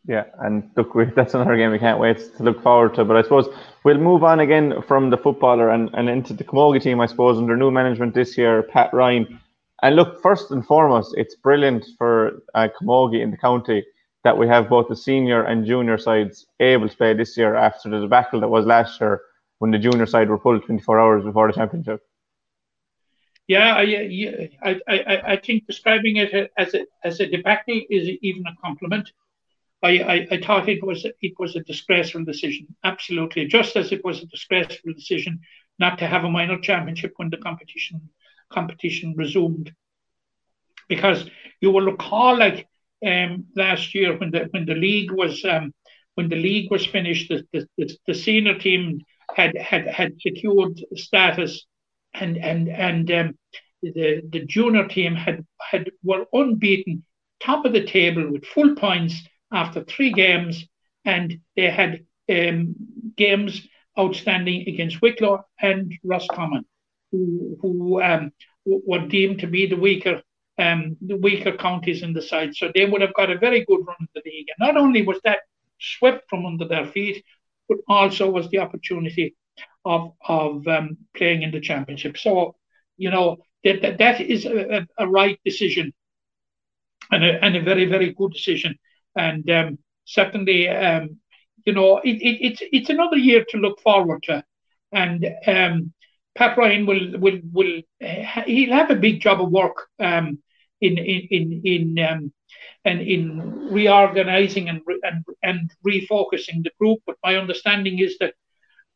[0.05, 3.05] Yeah, and look, that's another game we can't wait to look forward to.
[3.05, 3.47] But I suppose
[3.83, 7.37] we'll move on again from the footballer and, and into the Camogie team, I suppose,
[7.37, 9.39] under new management this year, Pat Ryan.
[9.81, 13.83] And look, first and foremost, it's brilliant for uh, Camogie in the county
[14.23, 17.89] that we have both the senior and junior sides able to play this year after
[17.89, 19.21] the debacle that was last year
[19.59, 22.01] when the junior side were pulled 24 hours before the championship.
[23.47, 28.45] Yeah, I, I, I, I think describing it as a, as a debacle is even
[28.47, 29.11] a compliment.
[29.83, 34.03] I, I, I thought it was it was a disgraceful decision, absolutely, just as it
[34.03, 35.41] was a disgraceful decision
[35.77, 38.09] not to have a minor championship when the competition
[38.49, 39.73] competition resumed.
[40.87, 42.67] Because you will recall, like
[43.05, 45.73] um, last year when the when the league was um,
[46.15, 49.01] when the league was finished, the, the, the senior team
[49.35, 51.65] had had had secured status,
[52.13, 53.37] and and and um,
[53.81, 57.03] the the junior team had had were unbeaten,
[57.41, 59.15] top of the table with full points
[59.53, 60.65] after three games,
[61.05, 62.75] and they had um,
[63.15, 66.65] games outstanding against Wicklow and Roscommon,
[67.11, 68.31] who, who um,
[68.65, 70.21] were deemed to be the weaker
[70.59, 72.55] um, the weaker counties in the side.
[72.55, 74.47] So they would have got a very good run in the league.
[74.49, 75.39] And not only was that
[75.79, 77.23] swept from under their feet,
[77.67, 79.35] but also was the opportunity
[79.85, 82.17] of of um, playing in the championship.
[82.17, 82.55] So
[82.97, 85.93] you know that that, that is a, a, right decision
[87.11, 88.77] and a, and a very very good decision
[89.15, 91.17] and um, certainly, um,
[91.65, 94.43] you know, it, it, it's it's another year to look forward to,
[94.91, 95.93] and um,
[96.35, 100.39] Pat Ryan will will will uh, he'll have a big job of work um,
[100.81, 102.33] in in in in um,
[102.85, 106.99] and in reorganizing and and and refocusing the group.
[107.05, 108.33] But my understanding is that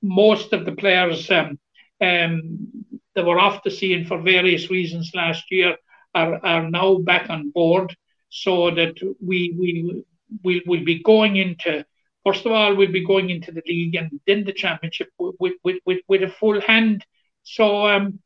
[0.02, 1.60] most of the players um,
[2.02, 2.68] um,
[3.16, 5.76] that were off the scene for various reasons last year
[6.14, 7.96] are, are now back on board
[8.30, 10.04] so that we we
[10.44, 11.86] we will be going into
[12.26, 15.80] first of all we'll be going into the league and then the championship with with,
[15.86, 17.06] with, with a full hand.
[17.44, 18.20] So um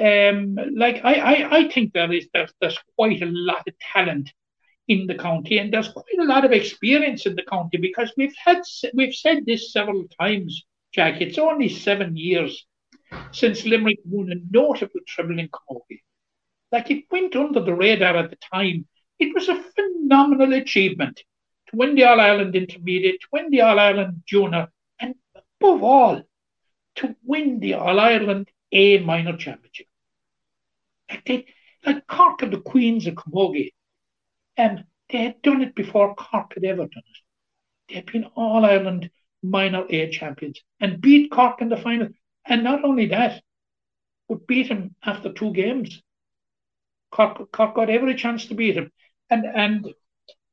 [0.00, 4.32] um like I, I, I think there is there's, there's quite a lot of talent
[4.88, 8.34] in the county and there's quite a lot of experience in the county because we've
[8.36, 8.60] had
[8.92, 11.20] we've said this several times, Jack.
[11.20, 12.66] It's only seven years
[13.32, 16.02] since Limerick won a notable treble in Camogie.
[16.72, 18.86] Like it went under the radar at the time.
[19.18, 21.22] It was a phenomenal achievement
[21.68, 26.22] to win the All Ireland Intermediate, to win the All Ireland Junior, and above all,
[26.96, 29.86] to win the All Ireland A Minor Championship.
[31.10, 31.46] Like they,
[31.86, 33.72] like Cork and the Queens of Camogie,
[34.56, 37.18] and um, they had done it before Cork had ever done it.
[37.88, 39.10] They had been All Ireland
[39.42, 42.08] Minor A champions and beat Cork in the final.
[42.46, 43.42] And not only that,
[44.28, 46.02] but beat him after two games.
[47.10, 48.90] Cork, Cork got every chance to beat him,
[49.34, 49.84] and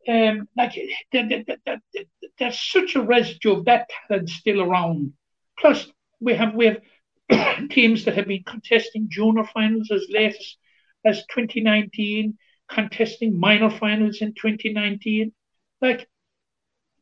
[0.07, 0.73] and um, like
[1.11, 2.05] there, there, there,
[2.39, 5.13] there's such a residue of that talent still around.
[5.59, 5.87] Plus,
[6.19, 10.55] we have we have teams that have been contesting junior finals as late as,
[11.05, 12.37] as 2019,
[12.69, 15.31] contesting minor finals in 2019.
[15.81, 16.07] Like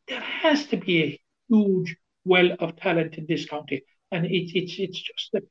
[0.08, 4.76] there has to be a huge well of talent in this county, and it's it's
[4.78, 5.42] it's just a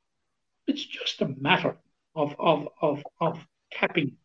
[0.67, 1.79] it's just a matter
[2.14, 4.17] of of of of tapping.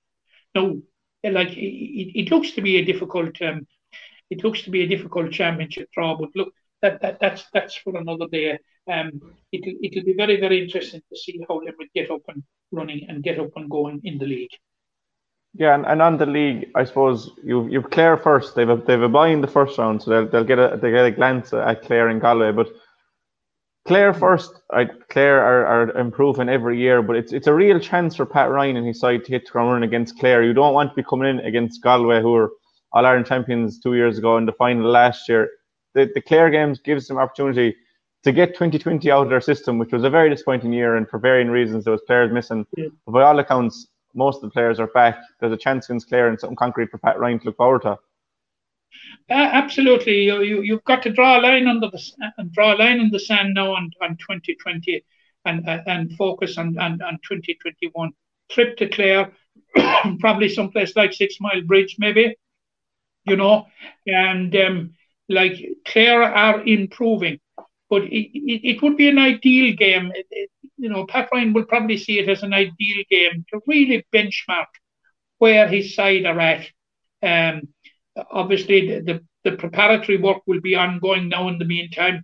[0.56, 0.82] No,
[1.31, 3.41] like it, it looks to be a difficult.
[3.41, 3.67] Um,
[4.29, 7.95] it looks to be a difficult championship draw, but look, that, that that's that's for
[7.97, 8.59] another day.
[8.91, 13.05] Um, it'll it'll be very very interesting to see how Limerick get up and running
[13.07, 14.51] and get up and going in the league.
[15.55, 18.55] Yeah, and, and on the league, I suppose you you've Clare first.
[18.55, 20.91] They've a, they've a bye in the first round, so they'll, they'll get a they
[20.91, 22.51] get a glance at Clare and Galway.
[22.51, 22.69] But
[23.86, 28.15] Clare first, I, Clare are, are improving every year, but it's it's a real chance
[28.15, 30.43] for Pat Ryan and his side to hit the ground running against Clare.
[30.43, 32.52] You don't want to be coming in against Galway, who were
[32.93, 35.50] All Ireland champions two years ago in the final last year.
[35.96, 37.76] The, the Clare games gives them opportunity
[38.24, 41.19] to get 2020 out of their system, which was a very disappointing year, and for
[41.19, 42.65] varying reasons, there was players missing.
[42.78, 42.88] Yeah.
[43.06, 45.17] But by all accounts, most of the players are back.
[45.41, 47.98] There's a chance against Clare and something concrete for Pat Ryan to look forward to.
[49.29, 52.77] Uh, absolutely, you, you you've got to draw a line under the uh, draw a
[52.77, 55.03] line in the sand now on, on 2020
[55.45, 58.12] and uh, and focus on, on, on 2021.
[58.51, 59.32] Trip to Clare,
[60.19, 62.36] probably someplace like Sixmilebridge, maybe,
[63.25, 63.67] you know,
[64.06, 64.93] and um,
[65.29, 65.53] like
[65.86, 67.39] Clare are improving,
[67.89, 70.12] but it, it, it would be an ideal game.
[70.13, 73.62] It, it, you know, Pat Ryan will probably see it as an ideal game to
[73.67, 74.67] really benchmark
[75.38, 76.67] where his side are at.
[77.21, 77.72] Um,
[78.32, 82.23] obviously the, the, the, preparatory work will be ongoing now in the meantime.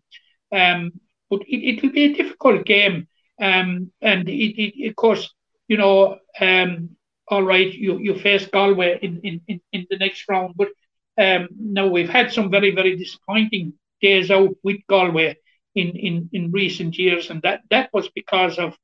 [0.51, 0.91] Um,
[1.29, 3.07] but it, it will be a difficult game.
[3.41, 5.33] Um, and it, it, of course,
[5.67, 6.89] you know, um,
[7.27, 10.55] all right, you, you face Galway in, in, in, in the next round.
[10.57, 10.69] But
[11.17, 15.37] um, now we've had some very, very disappointing days out with Galway
[15.75, 17.29] in, in, in recent years.
[17.29, 18.75] And that, that was because of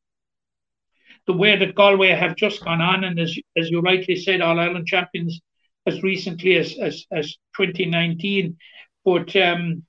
[1.25, 3.03] the way that Galway have just gone on.
[3.03, 5.41] And as, as you rightly said, All Ireland champions
[5.85, 8.57] as recently as, as, as 2019.
[9.03, 9.83] But um,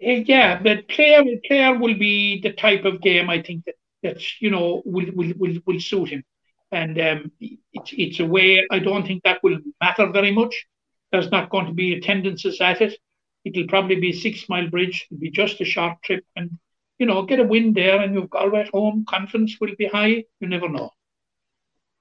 [0.00, 4.40] eh, yeah, but player Clare will be the type of game I think that that
[4.40, 6.24] you know will will will, will suit him,
[6.70, 10.66] and um, it's it's a way I don't think that will matter very much.
[11.12, 12.98] There's not going to be attendances at it.
[13.44, 15.02] It'll probably be Sixmilebridge.
[15.10, 16.50] It'll be just a short trip, and
[16.98, 19.04] you know get a win there, and you've got at home.
[19.08, 20.24] Confidence will be high.
[20.40, 20.90] You never know.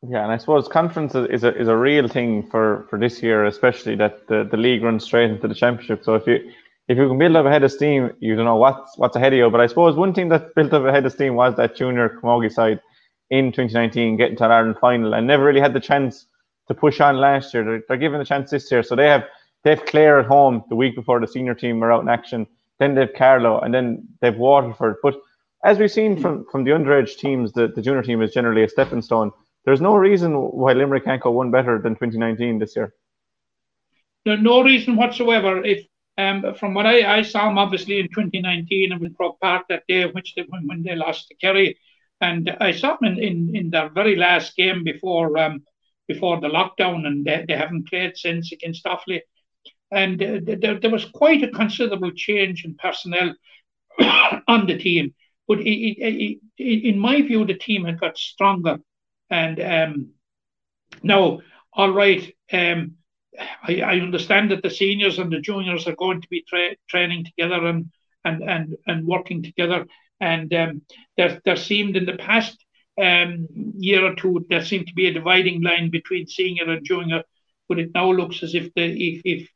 [0.10, 3.46] Yeah, and I suppose conference is a is a real thing for for this year,
[3.46, 6.04] especially that the, the league runs straight into the championship.
[6.04, 6.36] So if you
[6.88, 9.34] if you can build up a head of steam, you don't know what's what's ahead
[9.34, 9.50] of you.
[9.50, 12.20] But I suppose one thing that built up a head of steam was that junior
[12.22, 12.82] Camogie side
[13.32, 16.28] in 2019 getting to an Ireland final and never really had the chance
[16.68, 17.63] to push on last year.
[17.63, 19.24] They're, they're given the chance this year, so they have
[19.63, 22.46] they have Clare at home the week before the senior team are out in action.
[22.80, 24.98] Then they've Carlow, and then they've Waterford.
[25.02, 25.15] But
[25.63, 28.70] as we've seen from from the underage teams, the, the junior team is generally a
[28.70, 29.32] stepping stone
[29.65, 32.93] there's no reason why Limerick can't go one better than 2019 this year.
[34.23, 35.63] There's no reason whatsoever.
[35.63, 35.86] If
[36.17, 39.83] um, from what I, I saw them obviously in 2019 and with Croke Park that
[39.87, 41.77] day, which they, when, when they lost to Kerry,
[42.21, 45.63] and I saw them in, in, in their very last game before um,
[46.08, 49.21] before the lockdown, and they, they haven't played since against Offaly.
[49.92, 53.33] And uh, there, there was quite a considerable change in personnel
[54.48, 55.13] on the team.
[55.48, 58.79] But it, it, it, in my view, the team had got stronger
[59.30, 60.10] and um,
[61.04, 61.40] now,
[61.73, 62.96] all right, um,
[63.63, 67.26] I, I, understand that the seniors and the juniors are going to be tra- training
[67.26, 67.92] together and,
[68.23, 69.86] and, and, and working together.
[70.21, 70.82] And um,
[71.17, 72.63] there, there seemed in the past
[73.02, 73.48] um,
[73.78, 77.23] year or two, there seemed to be a dividing line between senior and junior,
[77.67, 79.50] but it now looks as if the if if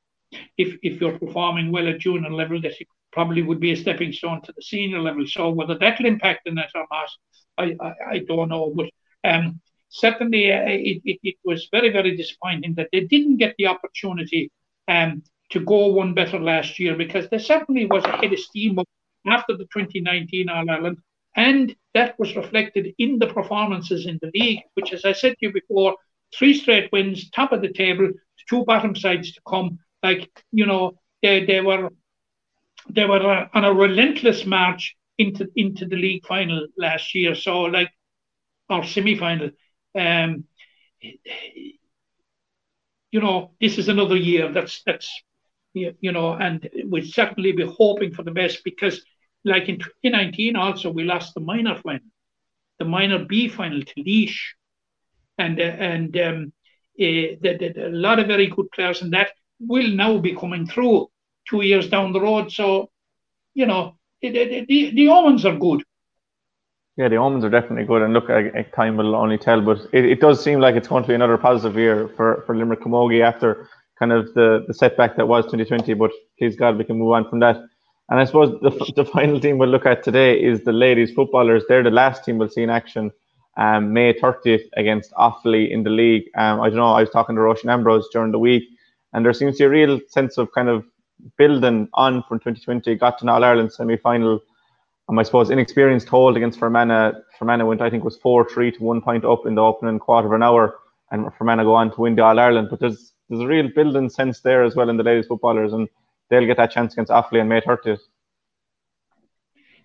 [0.58, 2.74] if, if you're performing well at junior level, that
[3.12, 5.26] probably would be a stepping stone to the senior level.
[5.26, 7.10] So whether that'll impact in it or not,
[7.58, 8.72] I, I, I don't know.
[8.76, 8.90] But
[9.24, 9.60] um,
[9.90, 14.52] certainly uh, it, it, it, was very, very disappointing that they didn't get the opportunity
[14.88, 18.80] um, to go one better last year because there certainly was a head of steam
[19.26, 20.98] after the 2019 All Ireland.
[21.36, 25.48] And that was reflected in the performances in the league, which, as I said to
[25.48, 25.96] you before,
[26.36, 28.12] three straight wins, top of the table,
[28.50, 29.80] two bottom sides to come.
[30.04, 31.90] Like, you know, they, they were
[32.90, 37.36] they were uh, on a relentless march into into the league final last year.
[37.36, 37.92] So like
[38.70, 39.52] our semi final.
[39.98, 40.46] Um,
[43.12, 45.10] you know, this is another year that's that's
[45.74, 49.04] you know, and we'd certainly be hoping for the best because,
[49.46, 52.08] like in 2019, also we lost the minor final,
[52.80, 54.36] the minor B final to Laois,
[55.38, 56.54] and uh, and um,
[57.00, 60.66] uh, the, the, a lot of very good players, and that will now be coming
[60.66, 61.08] through
[61.48, 62.52] two years down the road.
[62.52, 62.90] So,
[63.54, 65.84] you know, the, the, the omens are good.
[67.00, 68.28] Yeah, the omens are definitely good, and look,
[68.76, 69.62] time will only tell.
[69.62, 72.54] But it, it does seem like it's going to be another positive year for, for
[72.54, 75.94] Limerick Camogie after kind of the, the setback that was 2020.
[75.94, 77.56] But please God, we can move on from that.
[78.10, 81.64] And I suppose the, the final team we'll look at today is the ladies footballers.
[81.70, 83.12] They're the last team we'll see in action
[83.56, 86.26] um, May 30th against Offaly in the league.
[86.36, 88.64] Um, I don't know, I was talking to Róisín Ambrose during the week,
[89.14, 90.84] and there seems to be a real sense of kind of
[91.38, 94.42] building on from 2020, got to an All Ireland semi final.
[95.18, 97.14] I suppose inexperienced hold against Fermanagh.
[97.38, 100.28] Fermanagh went, I think, was 4 3 to one point up in the opening quarter
[100.28, 100.80] of an hour,
[101.12, 102.68] and Fermanagh go on to win the All Ireland.
[102.70, 105.88] But there's there's a real building sense there as well in the ladies footballers, and
[106.30, 108.02] they'll get that chance against Offaly and May 30th.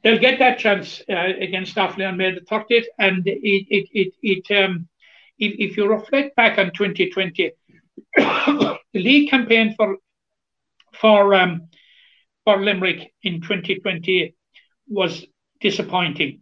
[0.03, 4.13] They'll get that chance uh, against Offaly on May the 30th, and it it it,
[4.23, 4.89] it um,
[5.39, 7.53] if, if you reflect back on 2020,
[8.17, 9.97] the league campaign for
[10.93, 11.69] for um,
[12.45, 14.35] for Limerick in 2020
[14.89, 15.27] was
[15.61, 16.41] disappointing.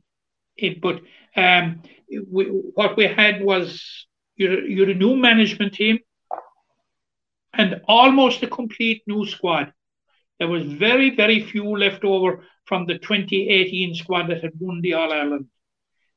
[0.56, 1.00] It, but
[1.36, 1.82] um,
[2.30, 5.98] we, what we had was you're, you're a new management team
[7.54, 9.72] and almost a complete new squad.
[10.38, 14.94] There was very, very few left over from the 2018 squad that had won the
[14.94, 15.46] All Ireland.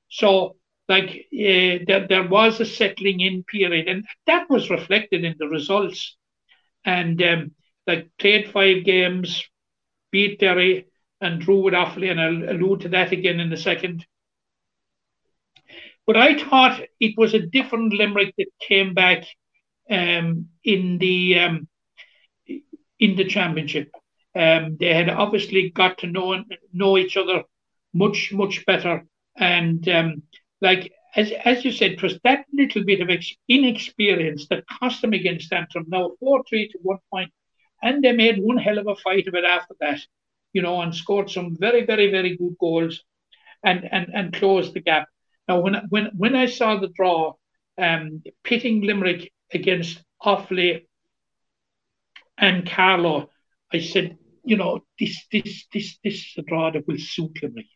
[0.09, 0.55] So,
[0.87, 5.47] like, uh, there, there was a settling in period, and that was reflected in the
[5.47, 6.15] results.
[6.85, 7.51] And um,
[7.87, 9.43] like played five games,
[10.11, 10.85] beat Derry
[11.21, 14.05] and drew with Offaly, and I'll allude to that again in a second.
[16.05, 19.25] But I thought it was a different Limerick that came back
[19.89, 21.67] um, in the um,
[22.99, 23.91] in the championship.
[24.35, 26.43] Um, they had obviously got to know
[26.73, 27.43] know each other
[27.93, 29.05] much much better,
[29.35, 30.23] and um,
[30.61, 35.01] like as as you said, it was that little bit of ex- inexperience that cost
[35.01, 35.85] them against Antrim.
[35.87, 37.31] Now four three to one point
[37.85, 39.99] and they made one hell of a fight of it after that,
[40.55, 43.03] you know, and scored some very, very, very good goals
[43.61, 45.09] and and, and closed the gap.
[45.49, 47.33] Now, when when when I saw the draw,
[47.77, 50.85] um, pitting Limerick against Offaly
[52.37, 53.29] and Carlow,
[53.73, 57.71] I said, you know, this this this this is a draw that will suit Limerick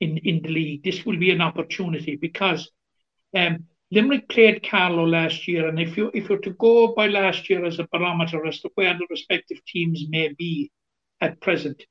[0.00, 0.84] in in the league.
[0.84, 2.70] This will be an opportunity because
[3.34, 7.48] um, Limerick played Carlow last year, and if you if you're to go by last
[7.48, 10.70] year as a barometer as to where the respective teams may be
[11.22, 11.82] at present,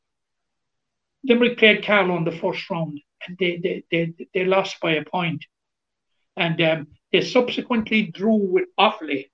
[1.23, 5.05] Limerick played Carlow in the first round, and they they they, they lost by a
[5.05, 5.45] point,
[6.35, 9.29] and um, they subsequently drew with Offaly.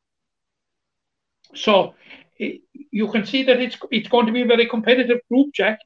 [1.56, 1.96] So
[2.38, 2.62] it,
[2.92, 5.80] you can see that it's it's going to be a very competitive group, Jack.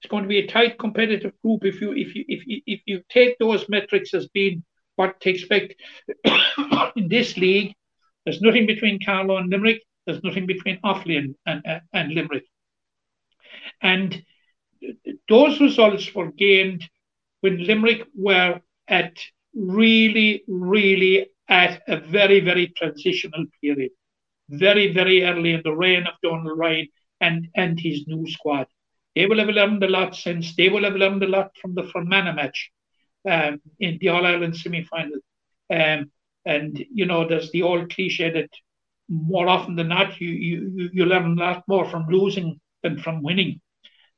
[0.00, 2.80] It's going to be a tight competitive group if you if you if you, if
[2.86, 4.62] you take those metrics as being
[4.96, 5.74] what to expect
[6.96, 7.74] in this league.
[8.24, 9.82] There's nothing between Carlow and Limerick.
[10.06, 12.44] There's nothing between Offaly and, and, and Limerick.
[13.82, 14.22] And
[15.28, 16.88] those results were gained
[17.40, 19.16] when Limerick were at
[19.54, 23.90] really, really at a very, very transitional period.
[24.48, 26.88] Very, very early in the reign of Donald Ryan
[27.20, 28.66] and, and his new squad.
[29.14, 30.56] They will have learned a lot since.
[30.56, 32.70] They will have learned a lot from the Fermanagh match
[33.28, 35.20] um, in the All Ireland semi final.
[35.70, 36.10] Um,
[36.44, 38.50] and you know, there's the old cliche that
[39.08, 43.22] more often than not, you you you learn a lot more from losing than from
[43.22, 43.60] winning.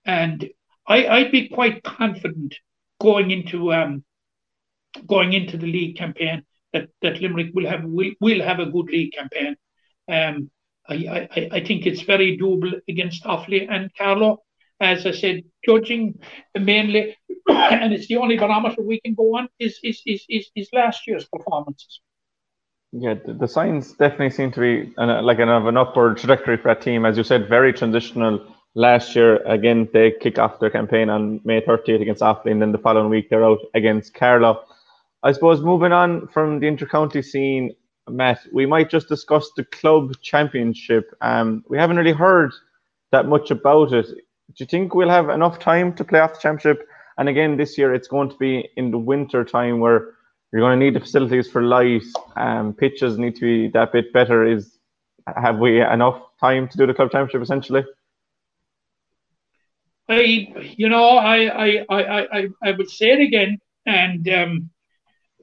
[0.07, 0.49] And
[0.87, 2.55] I, I'd be quite confident
[3.01, 4.05] going into um,
[5.07, 8.87] going into the league campaign that, that Limerick will have will, will have a good
[8.87, 9.57] league campaign.
[10.09, 10.51] Um,
[10.89, 10.95] I,
[11.35, 14.43] I, I think it's very doable against Offaly and Carlow.
[14.81, 16.21] as I said, judging
[16.59, 17.17] mainly,
[17.49, 21.07] and it's the only barometer we can go on is is is is, is last
[21.07, 22.01] year's performances.
[22.93, 26.57] Yeah, the, the signs definitely seem to be an, like an, of an upward trajectory
[26.57, 27.05] for that team.
[27.05, 28.47] As you said, very transitional
[28.77, 29.37] last year.
[29.47, 33.11] Again, they kick off their campaign on May 30th against Offaly, and then the following
[33.11, 34.63] week they're out against Carlow.
[35.25, 37.75] I suppose moving on from the intercounty scene,
[38.09, 41.13] Matt, we might just discuss the club championship.
[41.23, 42.53] Um, we haven't really heard
[43.11, 44.07] that much about it.
[44.07, 46.87] Do you think we'll have enough time to play off the championship?
[47.19, 50.13] And again, this year it's going to be in the winter time where
[50.53, 52.05] you're going to need the facilities for light.
[52.37, 54.45] Um, pitches need to be that bit better.
[54.47, 54.79] Is
[55.35, 57.85] have we enough time to do the club championship essentially?
[60.09, 64.71] I, you know, I, I, I, I, I would say it again, and um,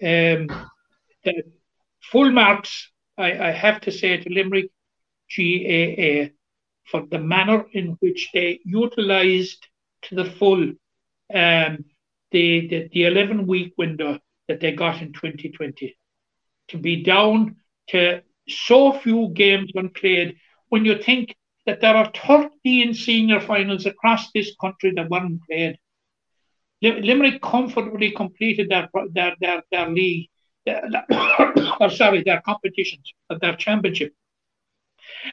[0.01, 0.69] um,
[2.01, 2.89] full marks.
[3.17, 4.71] I, I have to say to Limerick
[5.35, 6.33] GAA
[6.85, 9.67] for the manner in which they utilised
[10.03, 10.63] to the full
[11.33, 11.85] um,
[12.31, 15.95] the, the the 11 week window that they got in 2020.
[16.69, 17.57] To be down
[17.89, 20.37] to so few games unplayed
[20.69, 21.35] when you think
[21.65, 25.77] that there are 13 senior finals across this country that weren't played.
[26.81, 30.29] Limerick comfortably completed their their their, their league,
[30.65, 30.83] their,
[31.79, 34.13] or sorry, their competitions, their championship.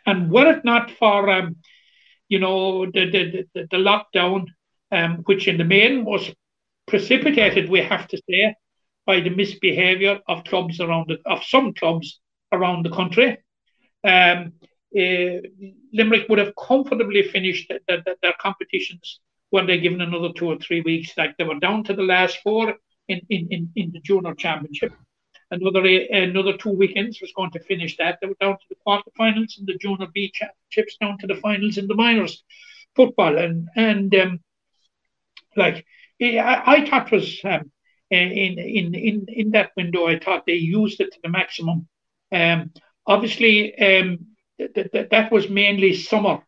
[0.07, 1.57] And were it not for um,
[2.29, 4.47] you know the the, the, the lockdown,
[4.93, 6.31] um, which in the main was
[6.87, 8.55] precipitated, we have to say,
[9.07, 12.21] by the misbehaviour of clubs around the, of some clubs
[12.53, 13.39] around the country.
[14.05, 19.21] Um, uh, Limerick would have comfortably finished the, the, their competitions
[19.51, 21.13] when they're given another two or three weeks.
[21.17, 22.75] Like they were down to the last four
[23.09, 24.93] in, in, in, in the junior championship.
[25.53, 28.19] Another another two weekends was going to finish that.
[28.21, 31.77] They were down to the quarterfinals in the junior B championships, down to the finals
[31.77, 32.45] in the minors
[32.95, 34.41] football, and and um,
[35.57, 35.85] like
[36.23, 37.73] I, I thought was um,
[38.11, 40.07] in in in in that window.
[40.07, 41.89] I thought they used it to the maximum.
[42.31, 42.71] Um,
[43.05, 44.27] obviously, um,
[44.75, 46.41] th- th- that was mainly summer,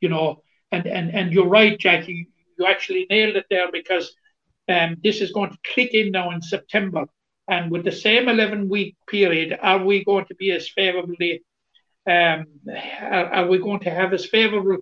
[0.00, 0.42] you know.
[0.72, 2.28] And and and you're right, Jackie.
[2.58, 4.14] You actually nailed it there because
[4.68, 7.06] um, this is going to click in now in September.
[7.48, 11.44] And with the same 11 week period, are we going to be as favorably,
[12.08, 12.46] um,
[13.00, 14.78] are, are we going to have as favorable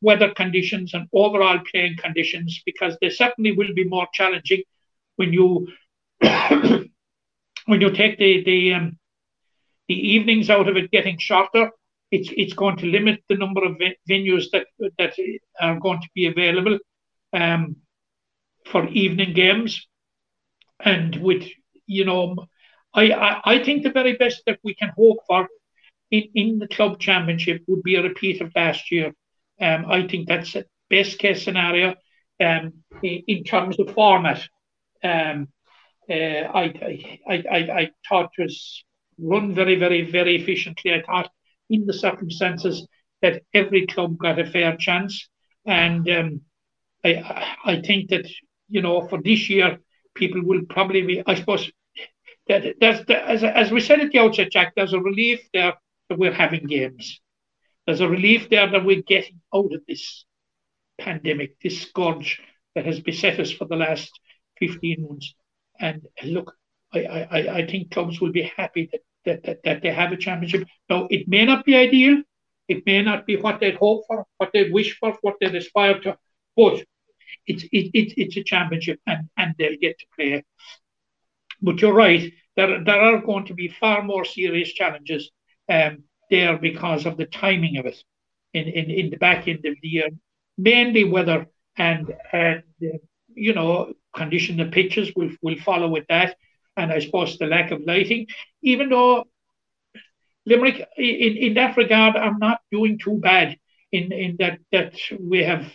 [0.00, 2.62] weather conditions and overall playing conditions?
[2.64, 4.62] Because they certainly will be more challenging
[5.16, 5.68] when you
[6.20, 8.98] when you take the the um,
[9.88, 11.70] the evenings out of it getting shorter,
[12.10, 13.76] it's it's going to limit the number of
[14.08, 14.66] venues that
[14.98, 15.14] that
[15.60, 16.78] are going to be available
[17.32, 17.76] um,
[18.66, 19.86] for evening games,
[20.80, 21.48] and with
[21.86, 22.46] you know,
[22.94, 25.48] I, I I think the very best that we can hope for
[26.10, 29.12] in in the club championship would be a repeat of last year.
[29.60, 31.94] Um, I think that's a best case scenario
[32.40, 34.46] um, in, in terms of format.
[35.02, 35.48] Um,
[36.08, 38.84] uh, I, I, I, I thought it was
[39.18, 40.94] run very, very, very efficiently.
[40.94, 41.30] I thought
[41.70, 42.86] in the circumstances
[43.22, 45.28] that every club got a fair chance.
[45.64, 46.40] And um,
[47.04, 48.26] I, I think that,
[48.68, 49.78] you know, for this year,
[50.14, 51.70] people will probably be, I suppose,
[52.48, 55.74] that as, as we said at the outset, Jack, there's a relief there
[56.08, 57.20] that we're having games.
[57.86, 60.24] There's a relief there that we're getting out of this
[60.98, 62.40] pandemic, this scourge
[62.74, 64.10] that has beset us for the last
[64.58, 65.34] 15 months.
[65.78, 66.54] And look,
[66.92, 70.16] I, I, I think clubs will be happy that, that, that, that they have a
[70.16, 70.66] championship.
[70.88, 72.22] Now, it may not be ideal.
[72.68, 76.00] It may not be what they'd hope for, what they'd wish for, what they'd aspire
[76.00, 76.16] to,
[76.56, 76.82] but
[77.46, 80.44] it's it, it, it's a championship and, and they'll get to play.
[81.62, 85.30] But you're right, there, there are going to be far more serious challenges
[85.68, 88.02] um, there because of the timing of it
[88.52, 90.08] in, in, in the back end of the year,
[90.58, 91.46] mainly weather
[91.76, 92.98] and, and uh,
[93.34, 96.36] you know, condition the pitches will, will follow with that.
[96.76, 98.26] And I suppose the lack of lighting,
[98.62, 99.24] even though
[100.44, 103.56] Limerick, in, in that regard, I'm not doing too bad
[103.90, 105.72] in, in that, that we have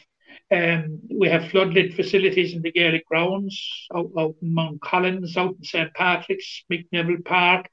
[0.49, 5.55] um, we have floodlit facilities in the Gaelic grounds, out, out in Mount Collins, out
[5.57, 5.93] in St.
[5.93, 7.69] Patrick's, Mick Neville Park,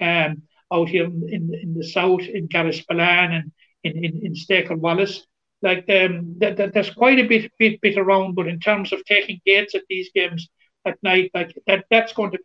[0.00, 0.42] um,
[0.72, 3.52] out here in, in the south, in Garryspillane and
[3.82, 5.26] in, in, in Staker Wallace
[5.62, 9.04] like um, that, that, there's quite a bit, bit bit around, but in terms of
[9.04, 10.48] taking gates at these games
[10.84, 12.38] at night, like that that's going to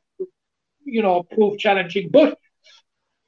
[0.87, 2.09] you know prove challenging.
[2.09, 2.37] But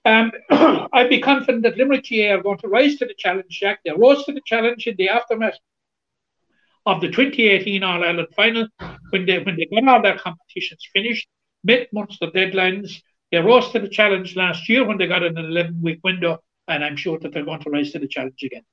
[0.06, 0.32] um,
[0.94, 3.80] I'd be confident that Limerick GAA are going to rise to the challenge, Jack.
[3.86, 5.58] They rose to the challenge in the aftermath
[6.86, 8.68] of the 2018 All Ireland final
[9.12, 11.28] when they when they got all their competitions finished,
[11.64, 13.02] met Munster deadlines.
[13.32, 16.84] They rose to the challenge last year when they got an 11 week window, and
[16.84, 18.64] I'm sure that they're going to rise to the challenge again.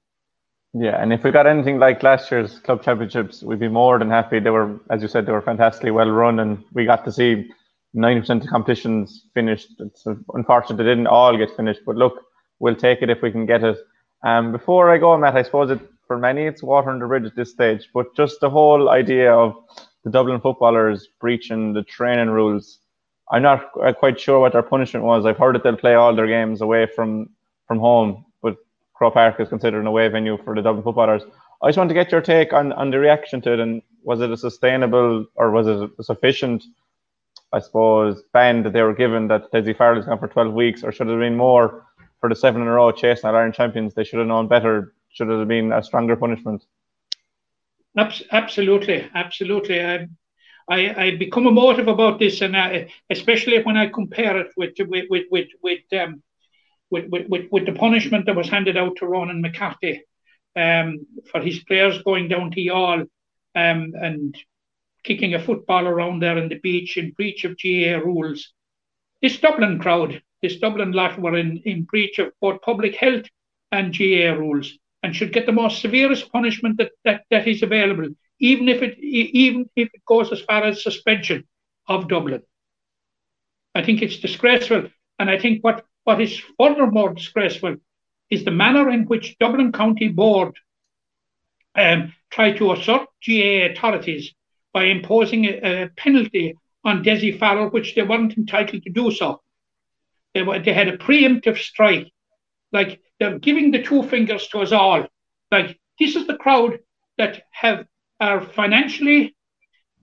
[0.73, 4.11] Yeah, and if we got anything like last year's club championships, we'd be more than
[4.11, 4.41] happy.
[4.41, 7.51] They were, as you said, they were fantastically well run, and we got to see
[7.97, 9.69] 90% of competitions finished.
[9.81, 12.23] It's unfortunate they didn't all get finished, but look,
[12.59, 13.79] we'll take it if we can get it.
[14.25, 17.25] Um, before I go, Matt, I suppose it, for many it's water under the bridge
[17.25, 19.55] at this stage, but just the whole idea of
[20.05, 22.79] the Dublin footballers breaching the training rules.
[23.31, 25.27] I'm not quite sure what their punishment was.
[25.27, 27.31] I've heard that they'll play all their games away from
[27.67, 28.57] from home, but
[28.95, 31.23] Croke Park is considered an away venue for the Dublin footballers.
[31.63, 34.21] I just want to get your take on, on the reaction to it and was
[34.21, 36.63] it a sustainable or was it sufficient,
[37.57, 40.93] I suppose, ban that they were given that Dessie Farrell's gone for 12 weeks or
[40.93, 41.87] should it have been more
[42.21, 43.95] for the seven in a row chasing Iron champions?
[43.95, 44.93] They should have known better.
[45.09, 46.63] Should it have been a stronger punishment?
[47.97, 49.83] Absolutely, absolutely.
[49.83, 50.07] I,
[50.69, 55.07] I, I become emotive about this, and I, especially when I compare it with with
[55.09, 56.23] with with with, um,
[56.91, 60.05] with, with, with, the punishment that was handed out to Ronan McCarthy
[60.55, 63.01] um, for his players going down to Youghal
[63.55, 64.37] um, and
[65.07, 68.53] kicking a football around there in the beach in breach of GAA rules.
[69.23, 73.25] This Dublin crowd, this Dublin lot, were in, in breach of both public health
[73.73, 78.09] and GAA rules and should get the most severest punishment that, that, that is available,
[78.41, 81.47] even if it even if it goes as far as suspension
[81.89, 82.43] of Dublin.
[83.75, 84.89] I think it's disgraceful,
[85.19, 87.77] and I think what, what is furthermore disgraceful
[88.31, 90.57] is the manner in which Dublin County Board
[91.77, 94.35] um, tried to assert GAA authorities
[94.77, 96.55] by imposing a, a penalty
[96.85, 99.41] on Dessie Farrell, which they weren't entitled to do so.
[100.35, 102.13] They, were, they had a preemptive strike.
[102.73, 105.07] Like they're giving the two fingers to us all.
[105.51, 106.81] Like this is the crowd
[107.17, 107.87] that have
[108.21, 109.35] are financially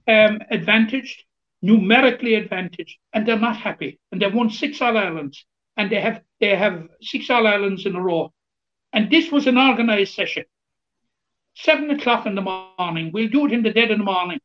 [0.07, 1.23] um, advantaged,
[1.61, 3.99] numerically advantaged, and they're not happy.
[4.11, 5.45] And they've won six All Irelands,
[5.77, 8.33] and they have they have six All Irelands in a row.
[8.91, 10.45] And this was an organised session.
[11.53, 13.11] Seven o'clock in the morning.
[13.13, 14.39] We'll do it in the dead of the morning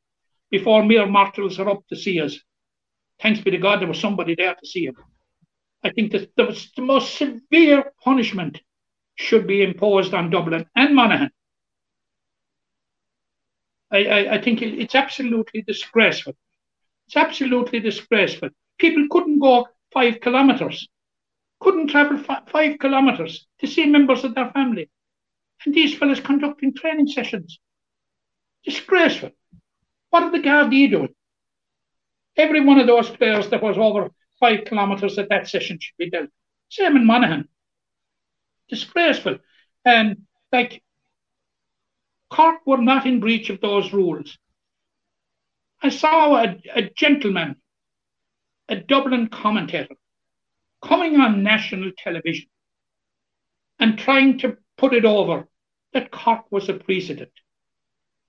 [0.51, 2.39] before mere mortals are up to see us.
[3.21, 4.97] Thanks be to God, there was somebody there to see him.
[5.83, 8.61] I think that the, the most severe punishment
[9.15, 11.31] should be imposed on Dublin and Monaghan.
[13.91, 16.35] I, I, I think it's absolutely disgraceful.
[17.07, 18.51] It's absolutely disgraceful.
[18.79, 20.89] People couldn't go five kilometres,
[21.61, 22.23] couldn't travel
[22.53, 24.91] five kilometres to see members of their family.
[25.65, 27.59] And these fellas conducting training sessions.
[28.65, 29.31] Disgraceful.
[30.11, 31.15] What are the Gardaí doing?
[32.37, 36.11] Every one of those players that was over five kilometres at that session should be
[36.11, 36.31] dealt.
[36.69, 37.49] Same in Monaghan.
[38.69, 39.39] Disgraceful.
[39.85, 40.83] And like
[42.31, 44.39] Cork were not in breach of those rules.
[45.83, 47.57] I saw a, a gentleman,
[48.69, 49.95] a Dublin commentator,
[50.83, 52.49] coming on national television
[53.79, 55.49] and trying to put it over
[55.93, 57.33] that Cork was a precedent.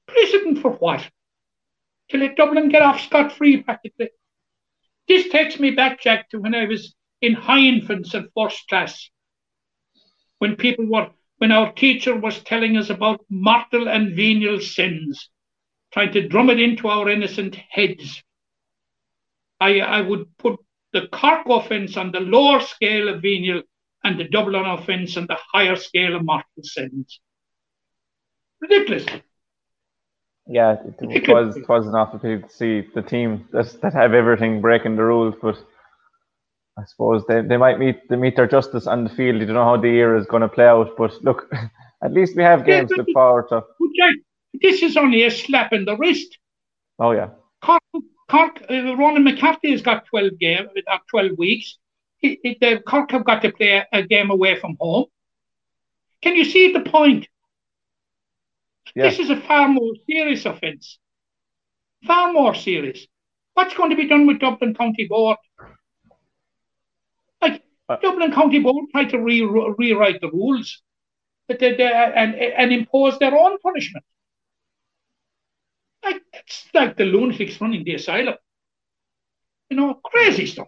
[0.07, 1.09] Precedent for what?
[2.17, 4.09] Let Dublin get off scot free practically.
[5.07, 9.09] This takes me back, Jack, to when I was in high infants and first class,
[10.39, 15.29] when people were, when our teacher was telling us about mortal and venial sins,
[15.91, 18.23] trying to drum it into our innocent heads.
[19.59, 20.59] I, I would put
[20.93, 23.63] the Cork offence on the lower scale of venial
[24.03, 27.19] and the Dublin offence on the higher scale of mortal sins.
[28.61, 29.05] Ridiculous
[30.49, 33.93] yeah, it, it was it was an awful pity to see the team that that
[33.93, 35.57] have everything breaking the rules, but
[36.77, 39.39] I suppose they, they might meet they meet their justice on the field.
[39.39, 41.51] You don't know how the year is going to play out, but look,
[42.03, 43.63] at least we have games to look forward to.
[44.61, 46.37] This is only a slap in the wrist.
[46.97, 47.29] Oh yeah.
[47.61, 47.83] Cork,
[48.29, 51.77] Cork, uh, Ronan McCarthy has got twelve game, uh, twelve weeks.
[52.17, 55.05] He, he, the Cork have got to play a game away from home.
[56.21, 57.27] Can you see the point?
[58.95, 59.09] Yeah.
[59.09, 60.99] This is a far more serious offence.
[62.05, 63.05] Far more serious.
[63.53, 65.37] What's going to be done with Dublin County Board?
[67.41, 70.81] Like, uh, Dublin County Board tried to re- rewrite the rules
[71.49, 74.05] but they, they, and, and impose their own punishment.
[76.05, 78.35] Like, it's like the lunatics running the asylum.
[79.69, 80.67] You know, crazy stuff.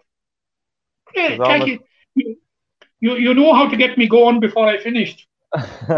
[1.06, 1.80] Crazy.
[2.16, 2.36] You,
[3.00, 5.28] you, you know how to get me going before I finished.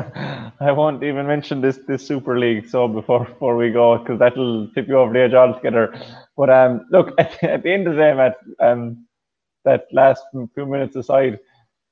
[0.59, 4.67] I won't even mention this this Super League so before before we go because that'll
[4.73, 5.93] tip you over the edge altogether.
[6.35, 9.05] But um, look at, at the end of the day, Matt, um,
[9.63, 11.39] that last few minutes aside,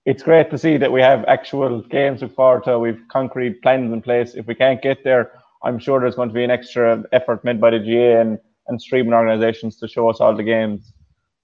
[0.06, 2.80] it's great to see that we have actual games look forward to.
[2.80, 4.34] We've concrete plans in place.
[4.34, 5.32] If we can't get there,
[5.64, 8.82] I'm sure there's going to be an extra effort made by the GAA and and
[8.82, 10.94] streaming organisations to show us all the games.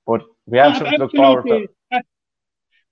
[0.07, 1.68] But we have something to look forward to.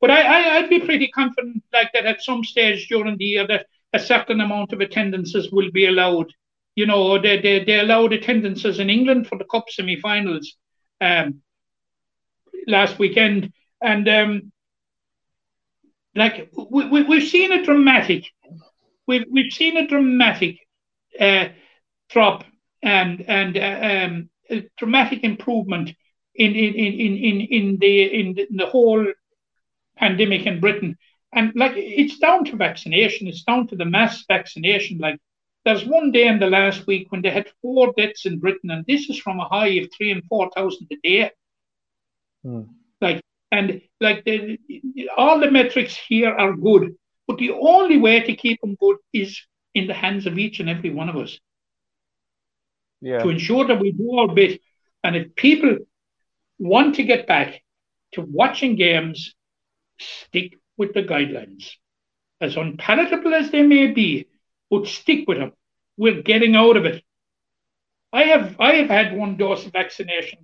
[0.05, 3.47] But I, I, would be pretty confident like that at some stage during the year
[3.47, 6.31] that, a certain amount of attendances will be allowed.
[6.75, 10.57] You know, they, they, they allowed attendances in England for the Cup semi finals
[11.01, 11.41] um,
[12.67, 13.51] last weekend.
[13.81, 14.51] And um,
[16.13, 18.25] like we, we, we've seen a dramatic,
[19.07, 20.59] we've, we've seen a dramatic
[21.19, 21.47] uh,
[22.09, 22.43] drop
[22.83, 25.95] and, and uh, um, a dramatic improvement
[26.35, 29.07] in, in, in, in, in the, in the whole
[29.97, 30.97] pandemic in Britain.
[31.33, 34.97] And like it's down to vaccination, it's down to the mass vaccination.
[34.99, 35.19] Like
[35.65, 38.85] there's one day in the last week when they had four deaths in Britain, and
[38.87, 41.31] this is from a high of three and four thousand a day.
[42.43, 42.61] Hmm.
[43.01, 43.21] Like
[43.51, 44.59] and like the,
[45.17, 46.95] all the metrics here are good,
[47.27, 49.41] but the only way to keep them good is
[49.73, 51.39] in the hands of each and every one of us.
[53.01, 53.19] Yeah.
[53.23, 54.61] To ensure that we do our bit,
[55.03, 55.77] and if people
[56.59, 57.61] want to get back
[58.13, 59.35] to watching games,
[59.99, 61.71] stick with the guidelines.
[62.41, 64.27] As unpalatable as they may be,
[64.69, 65.53] but stick with them.
[65.97, 67.03] We're getting out of it.
[68.11, 70.39] I have I have had one dose of vaccination,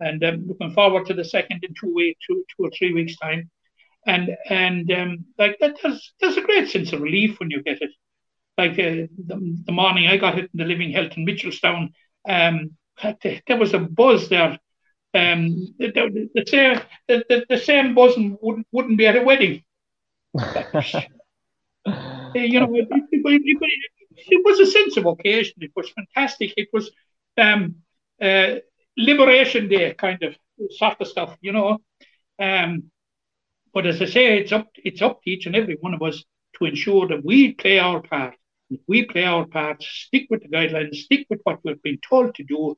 [0.00, 3.16] and I'm looking forward to the second in two weeks, two, two or three weeks
[3.16, 3.50] time.
[4.06, 7.80] And and um, like that, there's there's a great sense of relief when you get
[7.80, 7.90] it.
[8.58, 11.90] Like uh, the, the morning I got it in the Living Health in Mitchelstown,
[12.28, 14.58] um, there was a buzz there
[15.14, 19.62] um, the, the, the, same, the, the, same buzzing wouldn't, wouldn't be at a wedding.
[20.34, 20.40] you
[22.58, 25.54] know, it, it, it, it, was a sense of occasion.
[25.58, 26.54] It was fantastic.
[26.56, 26.90] It was
[27.38, 27.76] um,
[28.20, 28.56] uh,
[28.96, 30.34] Liberation Day kind of
[30.70, 31.78] sort of stuff, you know.
[32.40, 32.90] Um,
[33.72, 36.24] but as I say, it's up it's up to each and every one of us
[36.58, 38.34] to ensure that we play our part.
[38.70, 42.34] If we play our part, stick with the guidelines, stick with what we've been told
[42.36, 42.76] to do,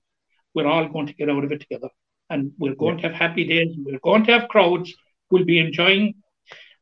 [0.52, 1.88] we're all going to get out of it together
[2.30, 3.08] and we're going yeah.
[3.08, 3.74] to have happy days.
[3.78, 4.92] We're going to have crowds.
[5.30, 6.14] We'll be enjoying,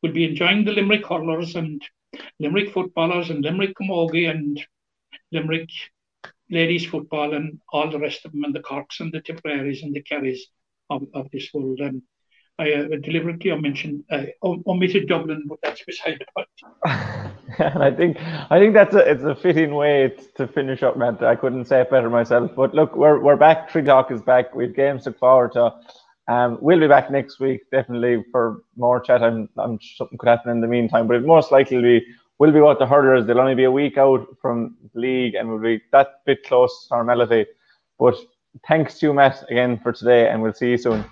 [0.03, 1.83] we'll be enjoying the Limerick hurlers and
[2.39, 4.65] Limerick footballers and Limerick camogie and
[5.33, 5.71] Limerick
[6.51, 9.95] ladies football and all the rest of them and the Corks and the Tipperaries and
[9.95, 10.41] the Kerrys
[10.91, 11.81] of, of this world.
[11.81, 12.03] And
[12.59, 16.49] I uh, deliberately mentioned uh, omitted Dublin, but that's beside the point.
[17.59, 21.23] and I think I think that's a it's a fitting way to finish up, Matt.
[21.23, 22.53] I couldn't say it better myself.
[22.55, 23.71] But look, we're we're back.
[23.71, 24.55] Tree Talk is back.
[24.55, 25.75] We've games to look forward to.
[26.29, 29.23] Um, we'll be back next week definitely for more chat.
[29.23, 32.07] I'm, I'm something could happen in the meantime, but it most likely will be
[32.39, 33.27] will be what the hurlers.
[33.27, 36.95] They'll only be a week out from league and we'll be that bit close to
[36.95, 37.47] normality.
[37.99, 38.15] But
[38.67, 41.05] thanks to you, Matt, again for today, and we'll see you soon.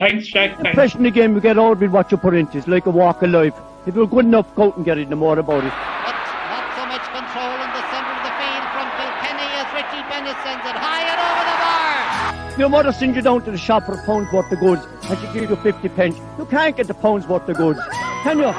[0.00, 0.58] Thanks, Jack.
[0.58, 3.22] The question again, we get out with what you put into It's like a walk
[3.22, 3.54] of life.
[3.86, 5.70] If you're good enough, go out and get it, no more about it.
[5.70, 6.18] But
[6.50, 10.34] not so much control in the centre of the field from Kilkenny as Richie Bennett
[10.42, 12.58] sends it high and over the bar.
[12.58, 15.18] Your mother sends you down to the shop for a pound's worth of goods and
[15.20, 16.16] she gives you 50 pence.
[16.38, 17.78] You can't get the pound's worth of goods,
[18.24, 18.50] can you?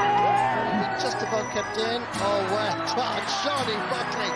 [1.03, 1.99] Just about kept in.
[2.15, 4.31] Oh, well, God, Shawnee Buckley.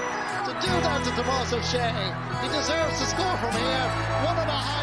[0.51, 2.11] To do that to Tommaso Sheahy,
[2.43, 3.87] he deserves to score from here.
[4.27, 4.78] One of the highlights of the Sunday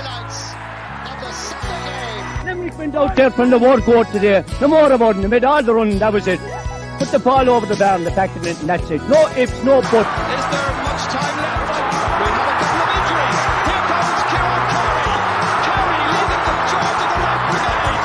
[2.46, 2.56] game.
[2.58, 4.44] Limerick went out there from the war court today.
[4.60, 5.28] No more about it.
[5.28, 6.40] Made all the run, that was it.
[6.98, 9.02] Put the ball over the bar and the back of it, and that's it.
[9.08, 9.94] No ifs, no buts.
[9.94, 10.08] Is there
[10.86, 11.76] much time left?
[12.16, 13.40] We have a couple of injuries.
[13.66, 15.12] Here comes Kieran Carey.
[15.66, 18.00] Carey leading the charge of the right brigade.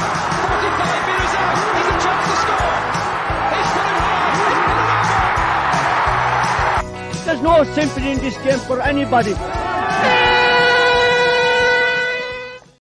[0.51, 1.55] 45 metres out.
[1.71, 2.75] He's a chance to score.
[3.55, 4.43] He's put it high.
[4.43, 5.15] He's put it over.
[7.25, 9.33] There's no sympathy in this game for anybody.